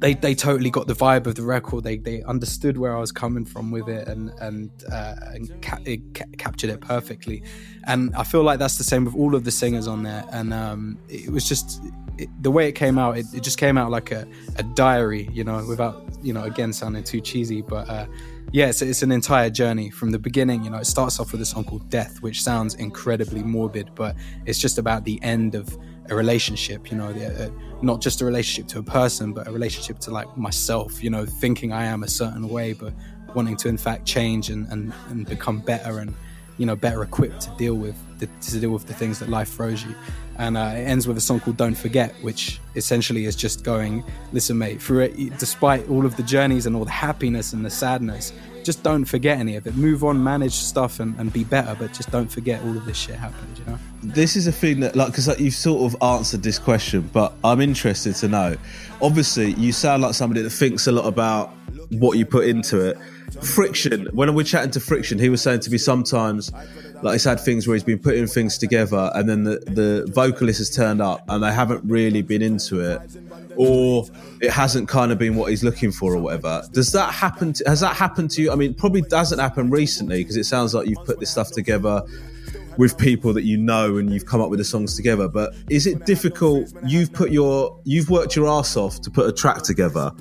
[0.00, 1.84] they they totally got the vibe of the record.
[1.84, 5.80] They they understood where I was coming from with it and and uh, and ca-
[5.84, 7.42] it ca- captured it perfectly.
[7.84, 10.24] And I feel like that's the same with all of the singers on there.
[10.30, 11.82] And um, it was just
[12.16, 13.18] it, the way it came out.
[13.18, 16.72] It, it just came out like a, a diary, you know, without you know again
[16.72, 17.88] sounding too cheesy, but.
[17.88, 18.06] Uh,
[18.50, 20.64] yeah, it's, it's an entire journey from the beginning.
[20.64, 24.16] You know, it starts off with a song called Death, which sounds incredibly morbid, but
[24.46, 25.76] it's just about the end of
[26.10, 27.48] a relationship, you know, uh,
[27.82, 31.26] not just a relationship to a person, but a relationship to like myself, you know,
[31.26, 32.92] thinking I am a certain way, but
[33.34, 36.14] wanting to in fact change and, and, and become better and,
[36.56, 39.52] you know, better equipped to deal with the, to deal with the things that life
[39.52, 39.94] throws you.
[40.38, 44.04] And uh, it ends with a song called Don't Forget, which essentially is just going,
[44.32, 48.32] listen, mate, it, despite all of the journeys and all the happiness and the sadness,
[48.68, 49.76] just don't forget any of it.
[49.76, 52.98] Move on, manage stuff, and, and be better, but just don't forget all of this
[52.98, 53.78] shit happened, you know?
[54.02, 57.32] this is a thing that like because like, you've sort of answered this question but
[57.42, 58.56] i'm interested to know
[59.02, 61.50] obviously you sound like somebody that thinks a lot about
[61.90, 62.96] what you put into it
[63.42, 66.52] friction when we're chatting to friction he was saying to me sometimes
[67.02, 70.58] like he's had things where he's been putting things together and then the, the vocalist
[70.58, 73.00] has turned up and they haven't really been into it
[73.58, 74.06] or
[74.40, 76.62] it hasn't kind of been what he's looking for or whatever.
[76.72, 78.52] Does that happen to, has that happened to you?
[78.52, 82.02] I mean probably doesn't happen recently because it sounds like you've put this stuff together
[82.76, 85.88] with people that you know and you've come up with the songs together but is
[85.88, 90.12] it difficult you've put your you've worked your ass off to put a track together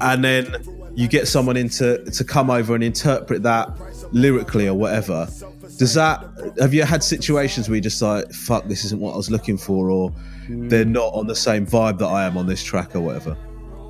[0.00, 0.46] and then
[0.94, 3.68] you get someone in to, come over and interpret that
[4.12, 5.28] lyrically or whatever.
[5.78, 6.24] Does that
[6.60, 9.56] have you had situations where you're just like fuck this isn't what i was looking
[9.56, 10.12] for or
[10.48, 13.36] they're not on the same vibe that i am on this track or whatever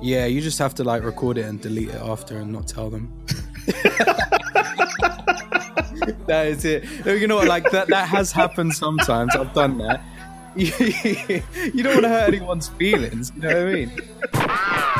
[0.01, 2.89] Yeah, you just have to like record it and delete it after and not tell
[2.89, 3.11] them.
[6.27, 6.85] that is it.
[7.05, 7.47] You know what?
[7.49, 9.35] Like that, that has happened sometimes.
[9.35, 10.01] I've done that.
[10.55, 13.31] you don't want to hurt anyone's feelings.
[13.35, 14.99] You know what I mean?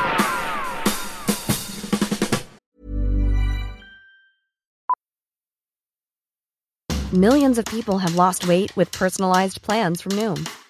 [7.14, 10.48] Millions of people have lost weight with personalized plans from Noom,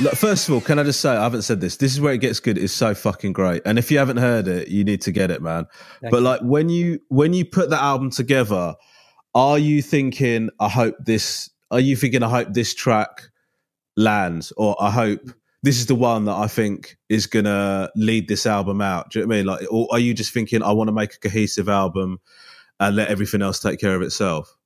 [0.00, 1.76] Look, first of all, can I just say I haven't said this.
[1.76, 2.58] This is where it gets good.
[2.58, 3.62] It's so fucking great.
[3.64, 5.66] And if you haven't heard it, you need to get it, man.
[6.00, 6.22] Thank but you.
[6.24, 8.74] like when you when you put that album together,
[9.34, 10.50] are you thinking?
[10.58, 11.48] I hope this.
[11.70, 12.24] Are you thinking?
[12.24, 13.22] I hope this track
[13.96, 15.30] lands, or I hope
[15.62, 19.10] this is the one that I think is gonna lead this album out.
[19.10, 19.46] Do you know what I mean?
[19.46, 22.18] Like, or are you just thinking I want to make a cohesive album
[22.80, 24.56] and let everything else take care of itself?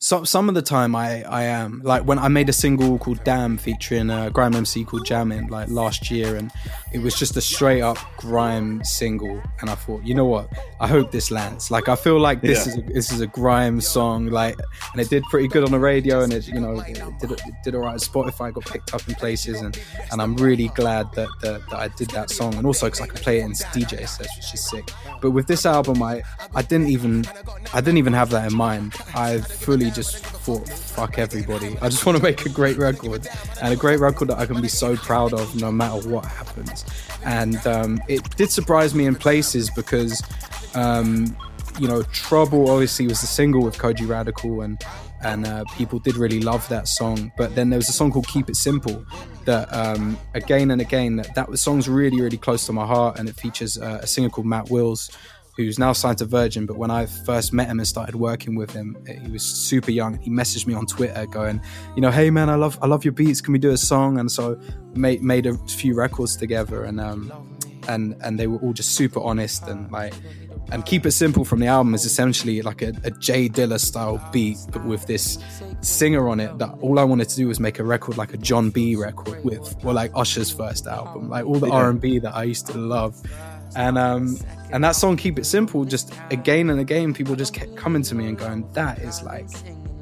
[0.00, 3.24] Some some of the time I I am like when I made a single called
[3.24, 6.52] Damn featuring a grime MC called Jammer like last year and
[6.92, 10.50] it was just a straight up grime single and I thought you know what?
[10.78, 11.72] I hope this lands.
[11.72, 12.72] Like I feel like this Yeah.
[12.74, 14.56] is a, this is a grime song like
[14.92, 17.40] and it did pretty good on the radio and it you know it did it
[17.64, 19.76] did alright Spotify got picked up in places and
[20.12, 23.08] and I'm really glad that that, that I did that song and also because I
[23.08, 24.92] can play it in DJ sets which is sick.
[25.20, 26.22] But with this album I
[26.54, 27.24] I didn't even
[27.74, 28.94] I didn't even have that in mind.
[29.12, 31.76] I fully just thought fuck everybody.
[31.80, 33.26] I just want to make a great record
[33.62, 36.84] and a great record that I can be so proud of no matter what happens.
[37.24, 40.22] And um, it did surprise me in places because
[40.74, 41.36] um,
[41.78, 44.82] you know trouble obviously was the single with Kojey Radical and
[45.20, 47.32] and uh, people did really love that song.
[47.36, 49.04] But then there was a song called Keep It Simple
[49.44, 53.28] that um, again and again that, that song's really really close to my heart and
[53.28, 55.10] it features uh, a singer called Matt Wills
[55.58, 56.64] who's now signed to Virgin.
[56.66, 60.16] But when I first met him and started working with him, he was super young.
[60.18, 61.60] He messaged me on Twitter going,
[61.96, 63.40] you know, hey man, I love I love your beats.
[63.40, 64.18] Can we do a song?
[64.18, 64.58] And so
[64.94, 67.32] made made a few records together, and um,
[67.88, 70.14] and and they were all just super honest and like.
[70.70, 74.22] And Keep It Simple from the album is essentially like a, a J Dilla style
[74.34, 75.38] beat, but with this
[75.80, 76.58] singer on it.
[76.58, 79.42] That all I wanted to do was make a record like a Jon B record
[79.42, 82.66] with, or like Usher's first album, like all the R and B that I used
[82.66, 83.18] to love
[83.76, 84.38] and um
[84.72, 88.14] and that song keep it simple just again and again people just kept coming to
[88.14, 89.48] me and going that is like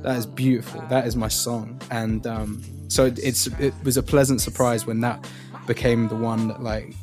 [0.02, 4.02] that is beautiful that is my song and um so it, it's it was a
[4.02, 5.26] pleasant surprise when that
[5.66, 6.94] became the one that like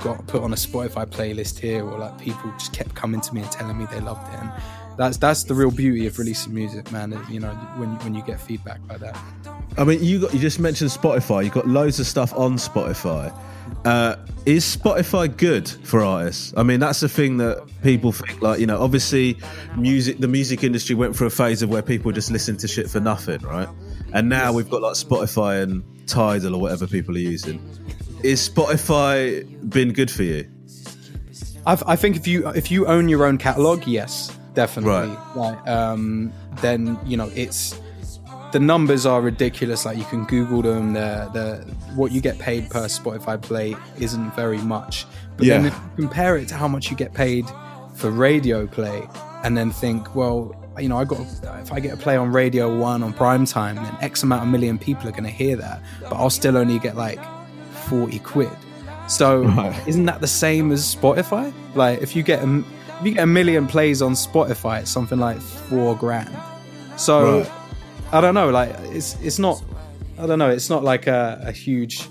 [0.00, 3.42] got put on a spotify playlist here or like people just kept coming to me
[3.42, 4.52] and telling me they loved it and
[4.96, 8.22] that's that's the real beauty of releasing music man you know when you, when you
[8.22, 9.16] get feedback like that
[9.76, 11.44] I mean, you got you just mentioned Spotify.
[11.44, 13.36] You got loads of stuff on Spotify.
[13.84, 16.52] Uh, is Spotify good for artists?
[16.56, 18.40] I mean, that's the thing that people think.
[18.42, 19.38] Like, you know, obviously,
[19.76, 20.18] music.
[20.18, 23.00] The music industry went through a phase of where people just listen to shit for
[23.00, 23.68] nothing, right?
[24.12, 27.60] And now we've got like Spotify and Tidal or whatever people are using.
[28.22, 30.48] Is Spotify been good for you?
[31.66, 35.14] I've, I think if you if you own your own catalog, yes, definitely.
[35.14, 35.36] Right.
[35.36, 37.80] Like, um, then you know it's
[38.54, 39.84] the numbers are ridiculous.
[39.84, 40.92] Like you can Google them.
[40.94, 41.46] The the
[41.98, 45.06] what you get paid per Spotify play isn't very much.
[45.36, 45.68] But then Yeah.
[45.68, 47.44] if you compare it to how much you get paid
[47.94, 48.98] for radio play,
[49.44, 50.38] and then think, well,
[50.78, 51.20] you know, I got
[51.64, 54.48] if I get a play on Radio One on prime time, then X amount of
[54.48, 57.20] million people are going to hear that, but I'll still only get like
[57.88, 58.50] forty quid.
[59.08, 59.88] So Right.
[59.88, 61.52] isn't that the same as Spotify?
[61.74, 62.48] Like if you get a,
[63.00, 66.30] if you get a million plays on Spotify, it's something like four grand.
[66.96, 67.50] So Right.
[68.14, 68.48] I don't know.
[68.48, 69.60] Like it's it's not.
[70.18, 70.48] I don't know.
[70.48, 72.08] It's not like a, a huge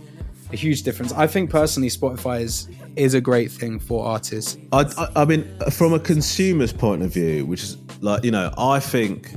[0.51, 1.13] a huge difference.
[1.13, 4.57] I think personally, Spotify is is a great thing for artists.
[4.73, 8.53] I, I, I mean, from a consumer's point of view, which is like you know,
[8.57, 9.31] I think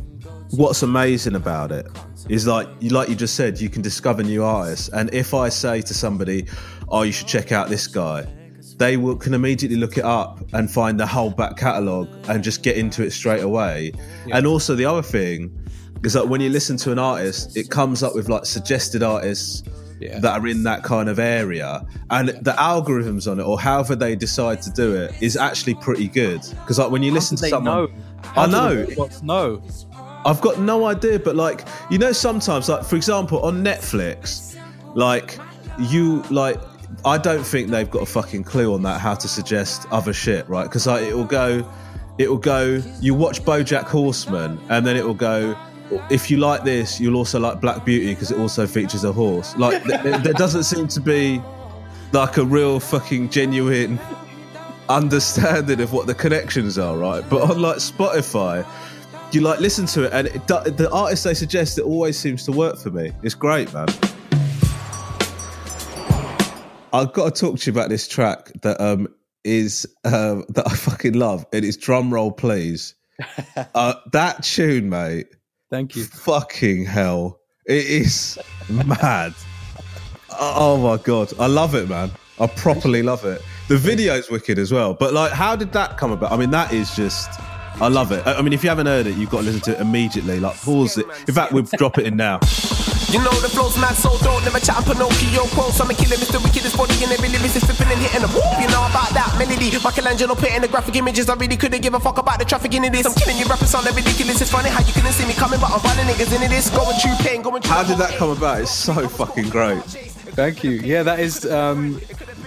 [0.50, 1.86] what's amazing about it
[2.28, 4.88] is like you like you just said, you can discover new artists.
[4.88, 6.48] And if I say to somebody,
[6.88, 8.26] "Oh, you should check out this guy,"
[8.76, 12.64] they will can immediately look it up and find the whole back catalogue and just
[12.64, 13.92] get into it straight away.
[14.32, 15.56] And also the other thing
[16.04, 19.62] is that when you listen to an artist, it comes up with like suggested artists
[19.98, 20.18] Yeah.
[20.20, 24.14] that are in that kind of area, and the algorithms on it, or however they
[24.14, 26.40] decide to do it, is actually pretty good.
[26.60, 27.88] Because like when you listen do to someone?
[28.22, 28.86] How I know.
[29.22, 29.62] know.
[30.26, 34.56] I've got no idea, but like you know, sometimes like for example on Netflix,
[34.94, 35.38] like
[35.78, 36.60] you like
[37.04, 40.48] I don't think they've got a fucking clue on that how to suggest other shit,
[40.48, 40.64] right?
[40.64, 41.68] Because like, it will go,
[42.18, 42.82] it will go.
[43.00, 45.56] You watch BoJack Horseman, and then it will go.
[46.10, 49.56] If you like this, you'll also like Black Beauty because it also features a horse.
[49.56, 51.40] Like th- th- there doesn't seem to be
[52.12, 53.98] like a real fucking genuine
[54.88, 57.24] understanding of what the connections are, right?
[57.28, 58.66] But on like Spotify,
[59.32, 62.52] you like listen to it, and it, the artist they suggest it always seems to
[62.52, 63.12] work for me.
[63.22, 63.88] It's great, man.
[66.92, 69.08] I've got to talk to you about this track that um
[69.44, 71.46] is um that I fucking love.
[71.52, 72.94] It is drum roll, please.
[73.74, 75.28] uh, that tune, mate.
[75.70, 76.04] Thank you.
[76.04, 78.38] Fucking hell, it is
[78.70, 79.34] mad.
[80.38, 82.10] Oh my god, I love it, man.
[82.38, 83.42] I properly love it.
[83.68, 84.94] The video's wicked as well.
[84.94, 86.32] But like, how did that come about?
[86.32, 87.30] I mean, that is just.
[87.80, 88.26] I love it.
[88.26, 90.40] I I mean, if you haven't heard it, you've got to listen to it immediately.
[90.40, 91.06] Like, pause it.
[91.28, 92.40] In fact, we'll drop it in now.
[93.12, 95.80] You know the flow's mad, so don't never chat Pinocchio quotes.
[95.80, 96.42] I'm a killer, Mr.
[96.42, 98.32] Wickedest body in every lyrics is flipping and hitting them.
[98.58, 99.70] You know about that melody.
[99.78, 101.30] Michelangelo painting the graphic images.
[101.30, 103.06] I really couldn't give a fuck about the traffic in this.
[103.06, 104.40] I'm killing you, rappers sound ridiculous.
[104.40, 106.68] It's funny how you couldn't see me coming, but I'm running niggas into this.
[106.70, 107.72] Going through pain, going through.
[107.72, 108.62] How did that come about?
[108.62, 109.84] It's so fucking great.
[110.34, 110.72] Thank you.
[110.72, 112.00] Yeah, that is um,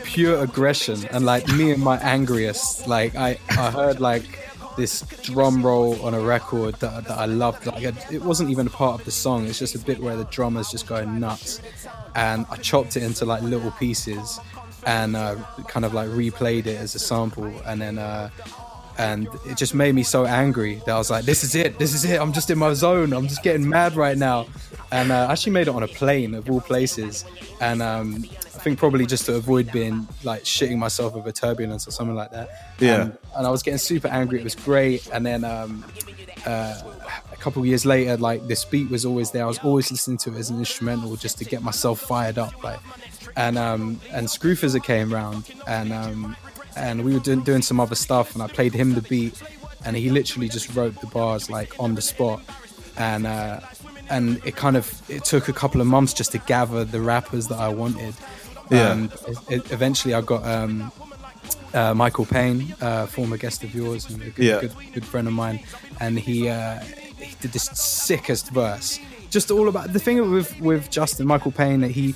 [0.04, 2.86] pure aggression and like me and my angriest.
[2.86, 4.49] Like I, I heard like
[4.80, 7.66] this drum roll on a record that, that I loved.
[7.66, 9.46] Like it wasn't even a part of the song.
[9.46, 11.62] It's just a bit where the drummer's just going nuts,
[12.16, 14.40] and I chopped it into like little pieces,
[14.86, 15.36] and uh,
[15.68, 18.00] kind of like replayed it as a sample, and then.
[18.00, 18.30] Uh,
[18.98, 21.80] and it just made me so angry that I was like, "This is it!
[21.80, 22.20] This is it!
[22.20, 23.14] I'm just in my zone.
[23.14, 24.48] I'm just getting mad right now."
[24.92, 27.24] And uh, I actually made it on a plane of all places,
[27.62, 28.26] and um,
[28.60, 32.32] I think probably just to avoid being like shitting myself over turbulence or something like
[32.32, 32.50] that.
[32.78, 33.04] Yeah.
[33.04, 34.38] Um, and I was getting super angry.
[34.40, 35.08] It was great.
[35.14, 35.86] And then um,
[36.46, 36.82] uh,
[37.32, 39.46] a couple of years later, like this beat was always there.
[39.46, 42.62] I was always listening to it as an instrumental just to get myself fired up.
[42.62, 42.82] Like,
[43.38, 46.36] and um, and Scrufizzer came round, and um,
[46.76, 49.42] and we were doing, doing some other stuff, and I played him the beat,
[49.86, 52.42] and he literally just wrote the bars like on the spot,
[52.98, 53.62] and uh,
[54.10, 57.48] and it kind of it took a couple of months just to gather the rappers
[57.48, 58.16] that I wanted.
[58.70, 58.92] Yeah.
[58.94, 60.92] And it, it- eventually, I got um,
[61.74, 64.62] uh, Mikill Pane, uh, former guest of yours and a good, Yeah.
[64.62, 65.60] good, good friend of mine,
[66.00, 69.00] and he uh, he did this sickest verse.
[69.30, 72.16] Just all about the thing with with Justin Mikill Pane that he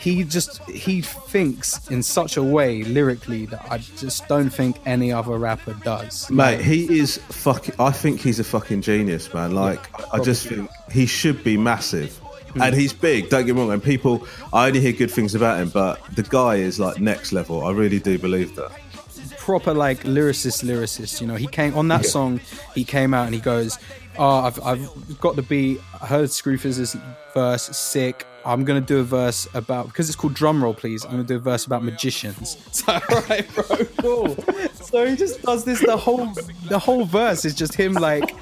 [0.00, 5.12] he just he thinks in such a way lyrically that I just don't think any
[5.12, 6.28] other rapper does.
[6.30, 7.74] Mate, Like, he is fucking.
[7.78, 9.52] I think he's a fucking genius, man.
[9.54, 12.20] Like, I just think he should be massive.
[12.60, 13.72] And he's big, don't get me wrong.
[13.72, 17.32] And people, I only hear good things about him, but the guy is like next
[17.32, 17.64] level.
[17.66, 18.70] I really do believe that.
[19.38, 22.08] proper like lyricist lyricist you know he came on that Yeah.
[22.08, 22.40] song
[22.74, 23.78] he came out and he goes
[24.18, 26.96] oh I've, I've got the beat I heard Scrufizzer's
[27.34, 31.10] verse sick I'm gonna do a verse about because it's called drum roll please I'm
[31.10, 32.98] gonna do a verse about magicians so
[33.28, 34.36] right, bro cool
[34.80, 36.32] so he just does this the whole
[36.70, 38.34] the whole verse is just him like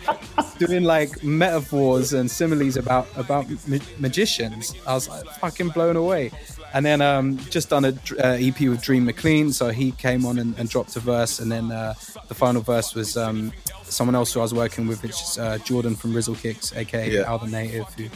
[0.67, 6.31] doing like metaphors and similes about about ma- magicians I was like fucking blown away
[6.75, 7.89] and then um, just done a
[8.19, 11.53] uh, EP with Dream McLean, so he came on and, and dropped a verse, and
[11.53, 11.93] then uh,
[12.29, 13.53] the final verse was um,
[13.83, 17.11] someone else who I was working with, which is uh, Jordan from Rizzle Kicks, aka
[17.11, 17.31] Yeah.
[17.31, 18.09] Al the Native, who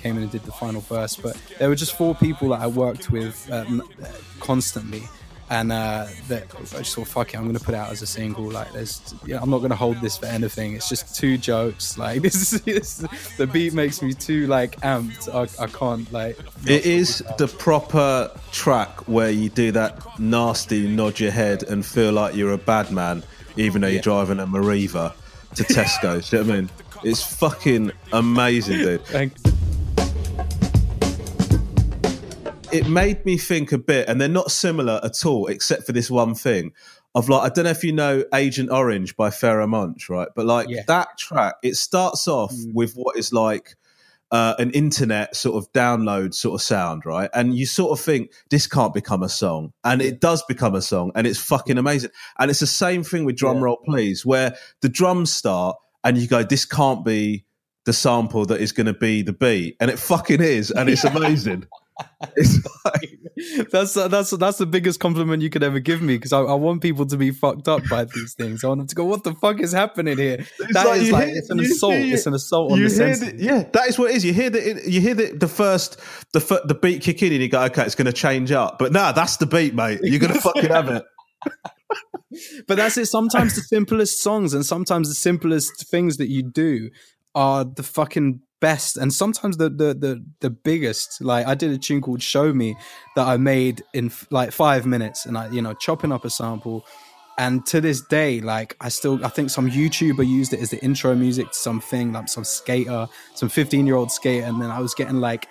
[0.00, 1.16] came in and did the final verse.
[1.16, 4.06] But there were just four people that I worked with m- uh,
[4.38, 5.02] constantly.
[5.50, 8.06] And uh, that I just thought, fuck it, I'm gonna put it out as a
[8.06, 8.50] single.
[8.50, 10.74] Like, there's, yeah, I'm not gonna hold this for anything.
[10.74, 11.98] It's just two jokes.
[12.04, 12.98] Like, this is this,
[13.36, 15.32] the beat makes me too like amped.
[15.32, 16.38] I, I can't like.
[16.66, 22.12] It is the proper track where you do that nasty nod your head and feel
[22.12, 23.22] like you're a bad man,
[23.56, 25.14] even though you're driving a Mariva
[25.54, 26.28] to Tesco.
[26.28, 26.70] Do you know what I mean?
[27.04, 29.02] It's fucking amazing, dude.
[32.74, 36.10] it made me think a bit, and they're not similar at all, except for this
[36.10, 36.72] one thing.
[37.14, 40.26] Of like, I don't know if you know Agent Orange by Pharoahe Monch, right?
[40.34, 43.76] But like that track, it starts off with what is like
[44.32, 47.30] uh, an internet sort of download sort of sound, right?
[47.32, 50.82] And you sort of think this can't become a song, and it does become a
[50.82, 52.10] song, and it's fucking amazing.
[52.40, 56.26] And it's the same thing with Drum Roll Please, where the drums start, and you
[56.26, 57.44] go, this can't be
[57.84, 61.04] the sample that is going to be the beat, and it fucking is, and it's
[61.04, 61.68] amazing.
[63.70, 66.82] that's that's that's the biggest compliment you could ever give me because I, I want
[66.82, 68.64] people to be fucked up by these things.
[68.64, 71.26] I want them to go, "What the fuck is happening here?" That like is like
[71.28, 71.94] hear- it's an assault.
[71.94, 73.32] hear- It's an assault on the senses.
[73.32, 74.24] the- yeah, that is what it is.
[74.24, 76.00] You hear the you hear the, the first
[76.32, 78.78] the fir- the beat kick in, and you go, okay, it's going to change up.
[78.78, 80.00] But nah, that's the beat, mate.
[80.02, 81.04] You're going to fucking have it.
[82.66, 83.06] but that's it.
[83.06, 86.90] Sometimes the simplest songs and sometimes the simplest things that you do
[87.34, 91.20] are the fucking best, and sometimes the the the, the biggest.
[91.22, 92.76] Like I did a tune called "Show Me"
[93.16, 96.84] that I made in like five minutes, and I you know chopping up a sample.
[97.36, 100.82] and to this day, like I still, I think some YouTuber used it as the
[100.84, 104.46] intro music to something, like some skater, some 15 year old skater.
[104.46, 105.48] And then I was getting like,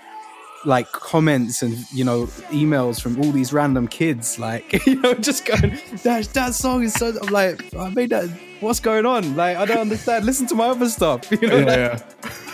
[0.66, 5.46] like comments and you know emails from all these random kids like you know just
[5.46, 8.30] going that that song is so I'm like I made that
[8.62, 12.00] what's going on like I don't understand listen to my other stuff you know Yeah,
[12.24, 12.53] like,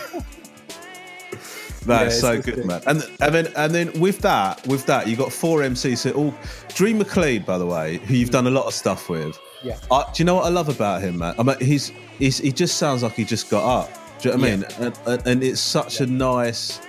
[1.86, 2.82] That's Yeah, so good, man.
[2.86, 5.98] And and then and then with that, with that, you got four MCs.
[5.98, 6.34] So all
[6.74, 9.38] Dream McLean, by the way, who you've done a lot of stuff with.
[9.62, 9.78] Yeah.
[9.90, 11.34] Uh, do you know what I love about him, man?
[11.38, 13.90] I mean, he's, he's he just sounds like he just got up.
[14.20, 14.64] Do you know what I mean?
[14.78, 16.80] And, and, and it's such a nice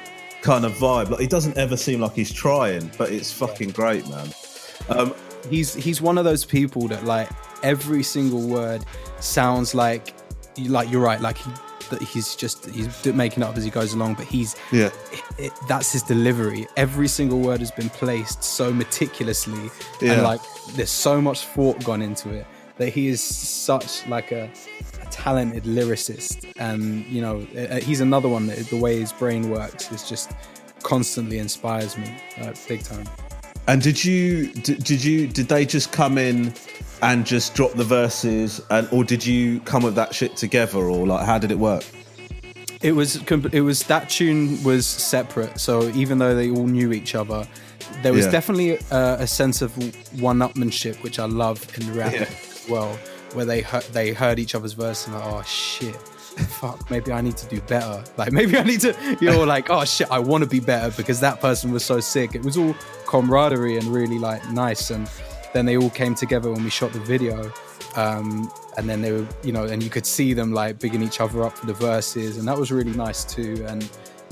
[0.42, 1.10] kind of vibe.
[1.10, 4.30] Like he doesn't ever seem like he's trying, but it's fucking great, man.
[4.90, 5.14] Um,
[5.50, 7.30] he's he's one of those people that like
[7.64, 8.84] every single word
[9.20, 10.14] sounds like
[10.58, 11.52] like you're right like he
[11.92, 14.90] that he's just he's making it up as he goes along but he's yeah.
[15.38, 19.70] it, that's his delivery every single word has been placed so meticulously
[20.02, 20.14] Yeah.
[20.14, 20.42] and like
[20.74, 22.46] there's so much thought gone into it
[22.78, 24.50] that he is such like a,
[25.02, 27.40] a talented lyricist and you know
[27.82, 30.32] he's another one that the way his brain works is just
[30.84, 32.10] constantly inspires me
[32.42, 33.06] uh, big time
[33.68, 36.54] And did you did, did you did they just come in
[37.02, 41.06] and just drop the verses, and or did you come with that shit together, or
[41.08, 41.84] like how did it work?
[42.82, 43.18] It was
[43.52, 45.60] it was that tune was separate.
[45.60, 47.48] So even though they all knew each other,
[48.02, 48.32] there was Yeah.
[48.32, 49.72] definitely uh, a sense of
[50.22, 52.22] one-upmanship, which I love in rap Yeah.
[52.22, 52.98] as well,
[53.34, 57.22] where they heard, they heard each other's verse and like, oh shit, fuck, maybe I
[57.22, 58.04] need to do better.
[58.18, 60.92] Like maybe I need to, you know, like oh shit, I want to be better
[60.98, 62.34] because that person was so sick.
[62.34, 62.74] It was all
[63.06, 64.90] camaraderie and really like nice.
[64.90, 65.08] And
[65.54, 67.52] then they all came together when we shot the video.
[67.96, 71.20] Um, and then they were, you know, and you could see them like bigging each
[71.20, 73.66] other up for the verses, and that was really nice too.
[73.68, 73.90] And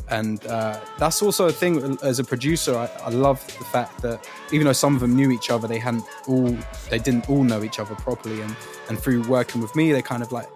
[0.09, 2.75] and uh, that's also a thing as a producer.
[2.75, 5.77] I, I love the fact that even though some of them knew each other, they
[5.77, 6.57] hadn't all,
[6.89, 8.41] they didn't all know each other properly.
[8.41, 8.55] And
[8.87, 10.49] and through working with me, they kind of like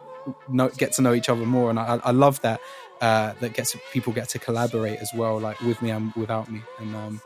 [0.48, 1.70] know, get to know each other more.
[1.70, 2.62] And I, I love that
[3.02, 6.62] uh, that gets people get to collaborate as well, like with me and without me.
[6.80, 7.22] And um,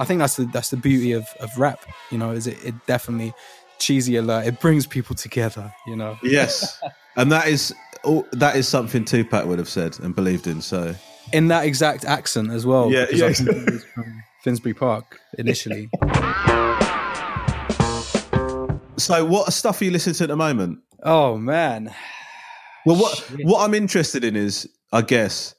[0.00, 1.84] I think that's the that's the beauty of, of rap.
[2.10, 3.34] You know, is it, it definitely
[3.78, 4.46] cheesy alert.
[4.46, 5.70] It brings people together.
[5.86, 6.18] You know.
[6.22, 6.80] Yes,
[7.16, 7.74] and that is
[8.04, 10.62] oh, that is something Tupac would have said and believed in.
[10.62, 10.94] So
[11.34, 12.90] in that exact accent as well.
[12.90, 13.26] Yeah, because yeah.
[13.26, 15.90] I think he was from Finsbury Park initially.
[18.96, 20.78] so what stuff are you listening to at the moment?
[21.02, 21.94] Oh man.
[22.86, 25.54] Well, what what I'm interested in is, I guess,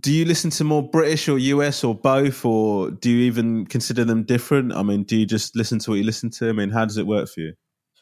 [0.00, 4.04] do you listen to more British or US or both, or do you even consider
[4.04, 4.72] them different?
[4.72, 6.48] I mean, do you just listen to what you listen to?
[6.48, 7.52] I mean, how does it work for you?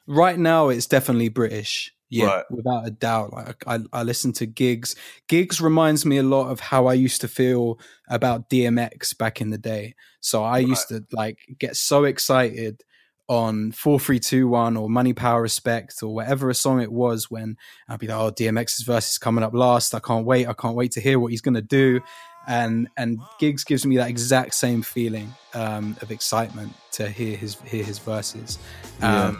[0.07, 1.93] Right now, it's definitely British.
[2.12, 2.45] Yeah, Right.
[2.51, 3.32] without a doubt.
[3.32, 4.97] Like I, I listen to Giggs.
[5.28, 7.78] Giggs reminds me a lot of how I used to feel
[8.09, 9.95] about DMX back in the day.
[10.20, 12.82] So I used to like get so excited
[13.31, 17.31] on four three two one or Money Power Respect or whatever a song it was
[17.31, 17.57] when
[17.89, 19.95] I'd be like, oh DMX's verse is coming up last.
[19.95, 20.49] I can't wait.
[20.49, 22.01] I can't wait to hear what he's gonna do.
[22.49, 27.55] And and Giggs gives me that exact same feeling um, of excitement to hear his
[27.61, 28.59] hear his verses.
[29.01, 29.33] Yeah.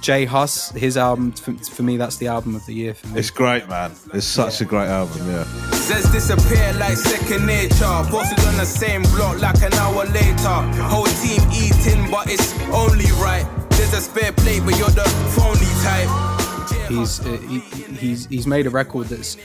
[0.00, 3.18] J Hus, his album for, for me, that's the album of the year for me.
[3.18, 3.92] It's great, man.
[4.14, 5.26] It's such a great album.
[5.26, 5.44] Yeah.
[5.72, 7.84] Says disappear like second nature.
[8.08, 10.82] Posted on the same block like an hour later.
[10.84, 13.46] Whole team eating, but it's only right.
[13.70, 16.88] There's a spare plate, but you're the phony type.
[16.88, 17.58] He's uh, he,
[17.96, 19.36] he's he's made a record that's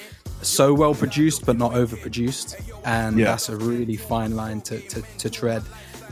[0.44, 3.26] so well produced but not overproduced, and Yeah.
[3.26, 5.64] that's a really fine line to to, to tread.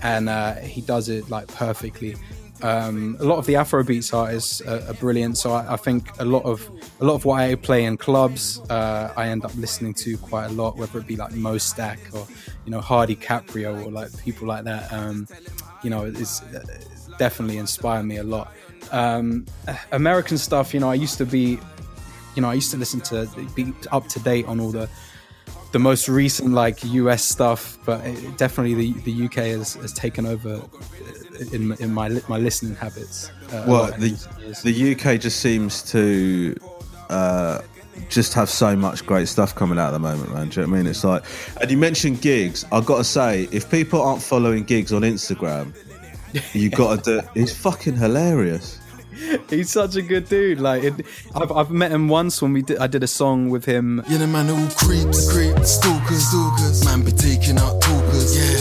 [0.04, 2.16] And uh, he does it like perfectly.
[2.64, 6.26] Um, a lot of the Afrobeats artists are, are brilliant, so I, I think a
[6.26, 9.94] lot of a lot of what I play in clubs, uh, I end up listening
[9.96, 12.28] to quite a lot, whether it be like Mo Stack or
[12.66, 14.92] you know Hardy Caprio or like people like that.
[14.94, 15.28] Um,
[15.84, 16.64] you know, it's uh,
[17.18, 18.54] definitely inspired me a lot.
[18.92, 19.46] Um,
[19.92, 21.60] American stuff, you know, I used to be,
[22.36, 24.90] you know, I used to listen to be up to date on all the
[25.72, 30.26] the most recent like US stuff, but it, definitely the the UK has, has taken
[30.26, 30.62] over
[31.42, 33.32] in in my my listening habits.
[33.52, 34.10] uh, well, the
[34.64, 36.56] the UK just seems to
[37.10, 37.62] uh,
[38.10, 40.50] just have so much great stuff coming out at the moment, man.
[40.50, 40.90] Do you know what I mean?
[40.90, 41.24] It's like,
[41.60, 42.66] and you mentioned Giggs.
[42.72, 45.74] I've got to say, if people aren't following Giggs on Instagram,
[46.54, 47.28] you got to do.
[47.34, 48.80] He's fucking hilarious.
[49.50, 50.60] He's such a good dude.
[50.60, 53.66] Like, it, I've I've met him once when we did I did a song with
[53.66, 54.02] him.
[54.08, 56.86] Yeah, the man all creeps, creeps, stalkers, stalkers.
[56.86, 58.61] Man be taking out talkers, yeah.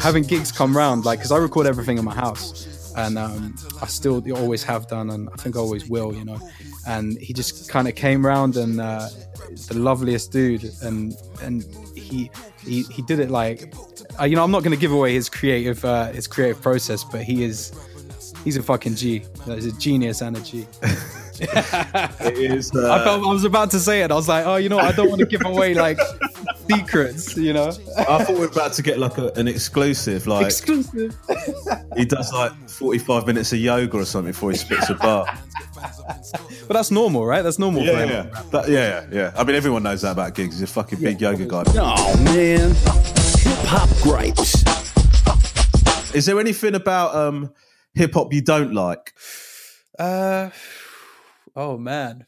[0.00, 0.22] Taking out Morpheus.
[0.22, 2.14] Man be taking But having Giggs come round, like, because I record everything in my
[2.14, 6.24] house, and um, I still always have done, and I think I always will, you
[6.24, 6.40] know.
[6.86, 9.08] And he just kind of came around and uh,
[9.68, 11.64] the loveliest dude, and and
[11.96, 12.30] he
[12.64, 13.74] he he did it like,
[14.20, 17.04] uh, you know, I'm not going to give away his creative uh, his creative process,
[17.04, 17.72] but he is
[18.44, 19.24] he's a fucking G.
[19.46, 20.66] He's a genius and a G.
[21.40, 22.74] it is.
[22.74, 24.10] Uh, I felt I was about to say it.
[24.10, 25.98] I was like, oh, you know, I don't want to give away like
[26.70, 27.68] secrets, you know.
[27.96, 31.16] I thought we were about to get like a, an exclusive, like Exclusive.
[31.96, 35.26] he does like 45 minutes of yoga or something before he spits a bar.
[36.66, 37.42] But that's normal, right?
[37.42, 38.08] That's normal Yeah, him.
[38.08, 39.32] yeah, That- yeah, yeah, yeah.
[39.36, 40.54] I mean, everyone knows that about Giggs.
[40.58, 41.62] He's a fucking big yoga guy.
[41.76, 44.64] Oh man, hip hop gripes.
[46.14, 47.52] Is there anything about um,
[47.92, 49.12] hip hop you don't like?
[49.98, 50.50] Uh,
[51.54, 52.24] oh man,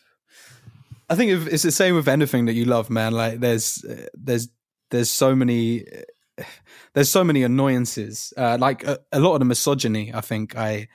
[1.09, 3.12] I think it's the same with anything that you love, man.
[3.12, 4.48] Like there's uh, there's
[4.90, 5.84] there's so many
[6.94, 8.32] there's so many annoyances.
[8.36, 10.88] Uh, like a, a lot of the misogyny, I think I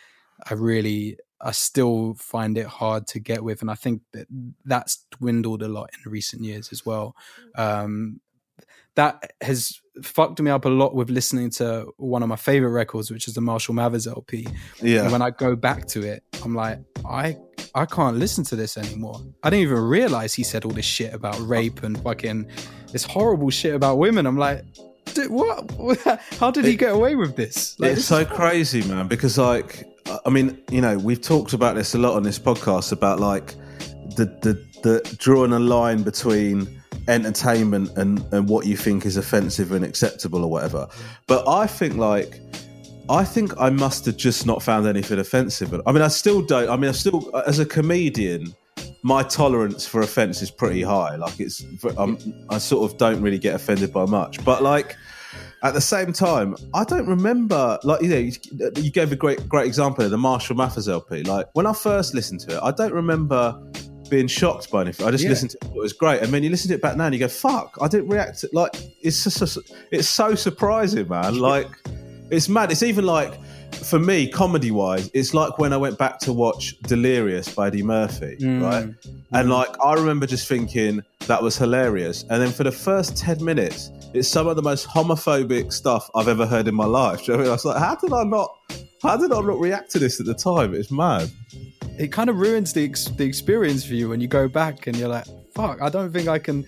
[0.49, 4.28] I really I still find it hard to get with, and I think that
[4.66, 7.16] that's dwindled a lot in recent years as well.
[7.55, 8.20] Um,
[8.95, 13.09] that has fucked me up a lot with listening to one of my favorite records,
[13.09, 14.47] which is the Marshall Mathers LP.
[14.82, 15.03] Yeah.
[15.03, 17.38] And when I go back to it, I'm like, I
[17.74, 19.22] I can't listen to this anymore.
[19.44, 22.48] I didn't even realize he said all this shit about rape and fucking
[22.92, 24.26] this horrible shit about women.
[24.26, 24.64] I'm like,
[25.14, 25.72] dude, what?
[26.40, 27.80] How did he get away with this?
[27.80, 29.08] Like, it's so crazy, man.
[29.08, 29.86] Because like,
[30.26, 33.56] I mean, you know, we've talked about this a lot on this podcast about like
[34.16, 34.54] the the,
[34.84, 40.44] the drawing a line between entertainment and and what you think is offensive and acceptable
[40.44, 40.88] or whatever.
[41.28, 42.42] But I think like.
[43.12, 45.74] I think I must have just not found anything offensive.
[45.86, 46.70] I mean, I still don't.
[46.70, 48.55] I mean, I still, as a comedian,
[49.03, 51.18] my tolerance for offence is pretty high.
[51.18, 51.62] Like, it's,
[51.97, 52.18] I'm,
[52.49, 54.43] I sort of don't really get offended by much.
[54.45, 54.95] But like,
[55.64, 58.32] at the same time, I don't remember like you know you,
[58.78, 61.24] you gave a great great example of the Marshall Mathers LP.
[61.24, 63.62] Like when I first listened to it, I don't remember
[64.09, 65.05] being shocked by anything.
[65.05, 65.30] I just Yeah.
[65.30, 66.22] listened to it; it was great.
[66.22, 68.39] And then you listen to it back now, and you go, "Fuck!" I didn't react.
[68.39, 69.57] To, like it's just
[69.91, 71.38] it's so surprising, man.
[71.38, 71.68] Like
[72.32, 72.72] it's mad.
[72.72, 73.34] It's even like
[73.84, 77.84] for me, comedy wise, it's like when I went back to watch Delirious by Eddie
[77.84, 78.62] Murphy, Mm.
[78.62, 78.90] right?
[79.34, 82.24] And like I remember just thinking that was hilarious.
[82.30, 86.28] And then for the first ten minutes, it's some of the most homophobic stuff I've
[86.28, 87.22] ever heard in my life.
[87.28, 87.50] You know I mean?
[87.50, 88.50] I was like, how did I not?
[89.04, 90.74] How did I not react to this at the time?
[90.76, 91.32] It's mad.
[91.98, 94.96] it kind of ruins the ex- the experience for you when you go back and
[94.98, 95.26] you're like,
[95.56, 96.66] fuck, I don't think I can.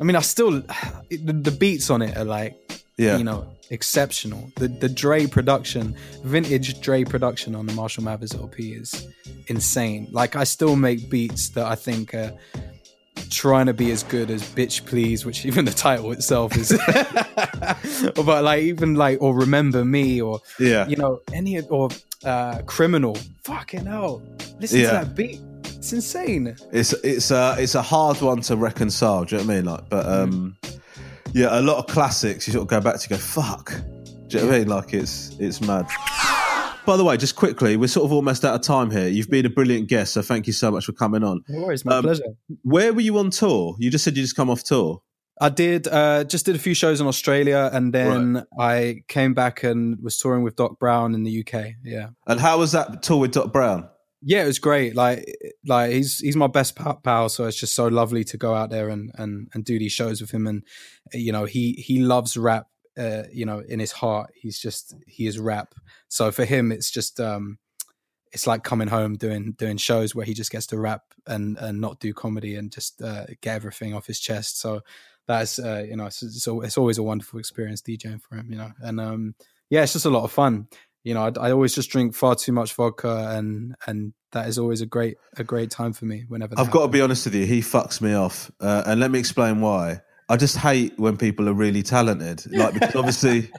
[0.00, 0.50] I mean, I still
[1.10, 2.54] the, the beats on it are like,
[2.96, 3.16] Yeah.
[3.18, 4.50] you know, exceptional.
[4.56, 5.94] The the Dre production,
[6.24, 9.06] vintage Dre production on the Marshall Mathers LP is
[9.48, 10.08] insane.
[10.12, 12.32] Like, I still make beats that I think are
[13.30, 16.70] trying to be as good as Bitch Please, which even the title itself is.
[18.14, 20.86] but like even like or Remember Me or Yeah.
[20.88, 21.90] you know any or
[22.24, 23.16] uh Criminal.
[23.44, 24.22] Fucking hell,
[24.60, 25.00] listen Yeah.
[25.00, 25.40] to that beat.
[25.64, 26.56] It's insane.
[26.72, 29.24] It's it's a it's a hard one to reconcile.
[29.24, 29.64] Do you know what I mean?
[29.66, 30.56] Like, but um,
[31.34, 33.72] yeah, a lot of classics you sort of go back to go fuck.
[34.28, 34.68] Do you know what I mean?
[34.68, 35.86] Like it's it's mad.
[36.86, 39.08] By the way, just quickly, we're sort of almost out of time here.
[39.08, 41.42] You've been a brilliant guest, so thank you so much for coming on.
[41.48, 42.22] No worries, my Um, pleasure.
[42.62, 43.76] Where were you on tour?
[43.78, 45.02] You just said you just come off tour.
[45.40, 49.62] I did uh just did a few shows in Australia and then I came back
[49.62, 51.74] and was touring with Doc Brown in the UK.
[51.84, 52.08] Yeah.
[52.26, 53.88] And how was that tour with Doc Brown?
[54.20, 54.96] Yeah, it was great.
[54.96, 55.32] Like,
[55.66, 58.88] like he's he's my best pal, so it's just so lovely to go out there
[58.88, 60.46] and and and do these shows with him.
[60.46, 60.64] And
[61.12, 62.66] you know, he he loves rap.
[62.98, 65.74] Uh, you know, in his heart, he's just he is rap.
[66.08, 67.58] So for him, it's just um,
[68.32, 71.80] it's like coming home doing doing shows where he just gets to rap and and
[71.80, 74.60] not do comedy and just uh, get everything off his chest.
[74.60, 74.80] So
[75.28, 78.50] that's uh, you know, it's, it's it's always a wonderful experience DJing for him.
[78.50, 79.34] You know, and um,
[79.70, 80.68] yeah, it's just a lot of fun
[81.04, 84.58] you know, I, I always just drink far too much vodka, and and that is
[84.58, 86.24] always a great a great time for me.
[86.28, 89.10] Whenever I've got to be honest with you, he fucks me off, uh, and let
[89.10, 90.00] me explain why.
[90.28, 93.50] I just hate when people are really talented, like because obviously,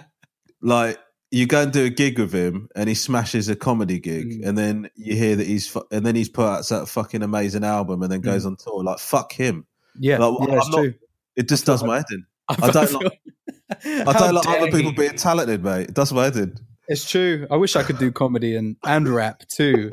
[0.62, 0.98] like
[1.30, 4.58] you go and do a gig with him, and he smashes a comedy gig, and
[4.58, 8.02] then you hear that he's fu- and then he's put out that fucking amazing album,
[8.02, 8.82] and then goes on tour.
[8.84, 9.66] Like fuck him.
[9.98, 10.94] Yeah, Like, yeah, not- true.
[11.36, 12.26] It just does my head in.
[12.48, 13.20] I I don't like.
[13.84, 14.92] I don't like other people he.
[14.92, 15.88] being talented, mate.
[15.88, 16.56] It does my head in.
[16.90, 17.46] It's true.
[17.50, 19.90] I wish I could do comedy and and rap too.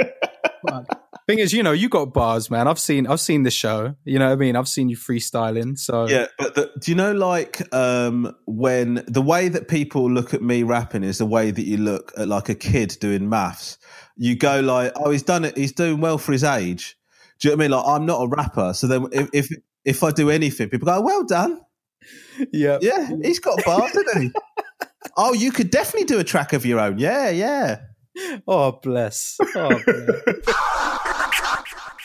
[1.27, 2.67] Thing is, you know, you got bars, man.
[2.67, 3.95] I've seen I've seen the show.
[4.03, 4.55] You know what I mean?
[4.55, 5.77] I've seen you freestyling.
[5.77, 10.33] So Yeah, but the, do you know, like, um, when the way that people look
[10.33, 13.77] at me rapping is the way that you look at like a kid doing maths.
[14.15, 15.55] You go like, oh, he's done it.
[15.55, 16.97] He's doing well for his age.
[17.39, 17.71] Do you know what I mean?
[17.77, 19.49] Like, I'm not a rapper, so then if if,
[19.85, 21.61] if I do anything, people go, well done.
[22.53, 24.31] Yeah, yeah, he's got bars, hasn't he?
[25.15, 26.97] Oh, you could definitely do a track of your own.
[26.97, 27.79] Yeah, yeah.
[28.47, 29.37] Oh bless.
[29.55, 30.47] Oh, bless.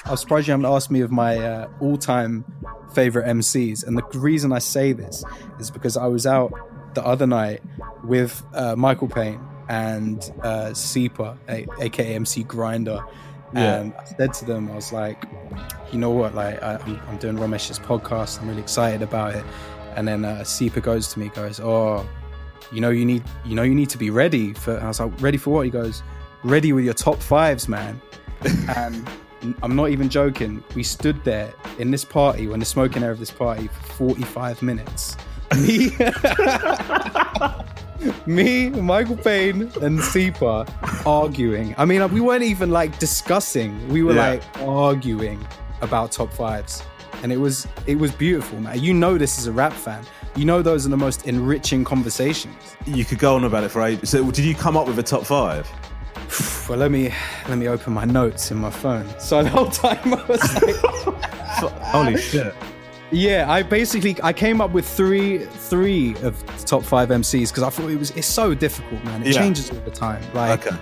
[0.05, 2.44] I'm surprised you haven't asked me of my uh, all-time
[2.92, 5.24] favorite MCs, and the reason I say this
[5.61, 6.53] is because I was out
[6.94, 7.62] the other night
[8.05, 13.00] with uh, Mikill Pane and uh, Seepa, a- aka MC Grinder,
[13.55, 13.76] Yeah.
[13.80, 15.24] and I said to them, I was like,
[15.92, 19.44] you know what, like I, I'm, I'm doing Romesh's podcast, I'm really excited about it,
[19.94, 22.07] and then uh, Seepa goes to me, goes, oh,
[22.72, 24.80] you know you need, you know you need to be ready for.
[24.80, 25.64] I was like, ready for what?
[25.66, 26.02] He goes,
[26.44, 28.00] ready with your top fives, man,
[28.76, 29.08] and.
[29.64, 30.62] I'm not even joking.
[30.76, 34.62] We stood there in this party, when the smoking air of this party, for 45
[34.62, 35.16] minutes.
[35.56, 35.88] Me,
[38.26, 40.68] me, Mikill Pane, and Seepa
[41.04, 41.74] arguing.
[41.76, 43.88] I mean, we weren't even like discussing.
[43.88, 44.30] We were Yeah.
[44.30, 45.44] like arguing
[45.80, 46.82] about top fives,
[47.24, 48.78] and it was it was beautiful, man.
[48.80, 50.04] You know, this is a rap fan.
[50.34, 52.76] You know, those are the most enriching conversations.
[52.86, 54.10] You could go on about it for ages.
[54.10, 55.70] So, did you come up with a top five?
[56.68, 57.12] Well, let me
[57.48, 59.06] let me open my notes in my phone.
[59.20, 60.76] So the whole time I was like,
[61.92, 62.54] Holy shit!
[63.10, 67.62] Yeah, I basically I came up with three three of the top five MCs because
[67.64, 69.22] I thought it was it's so difficult, man.
[69.22, 69.40] It Yeah.
[69.42, 70.22] changes all the time.
[70.32, 70.76] Like, Okay.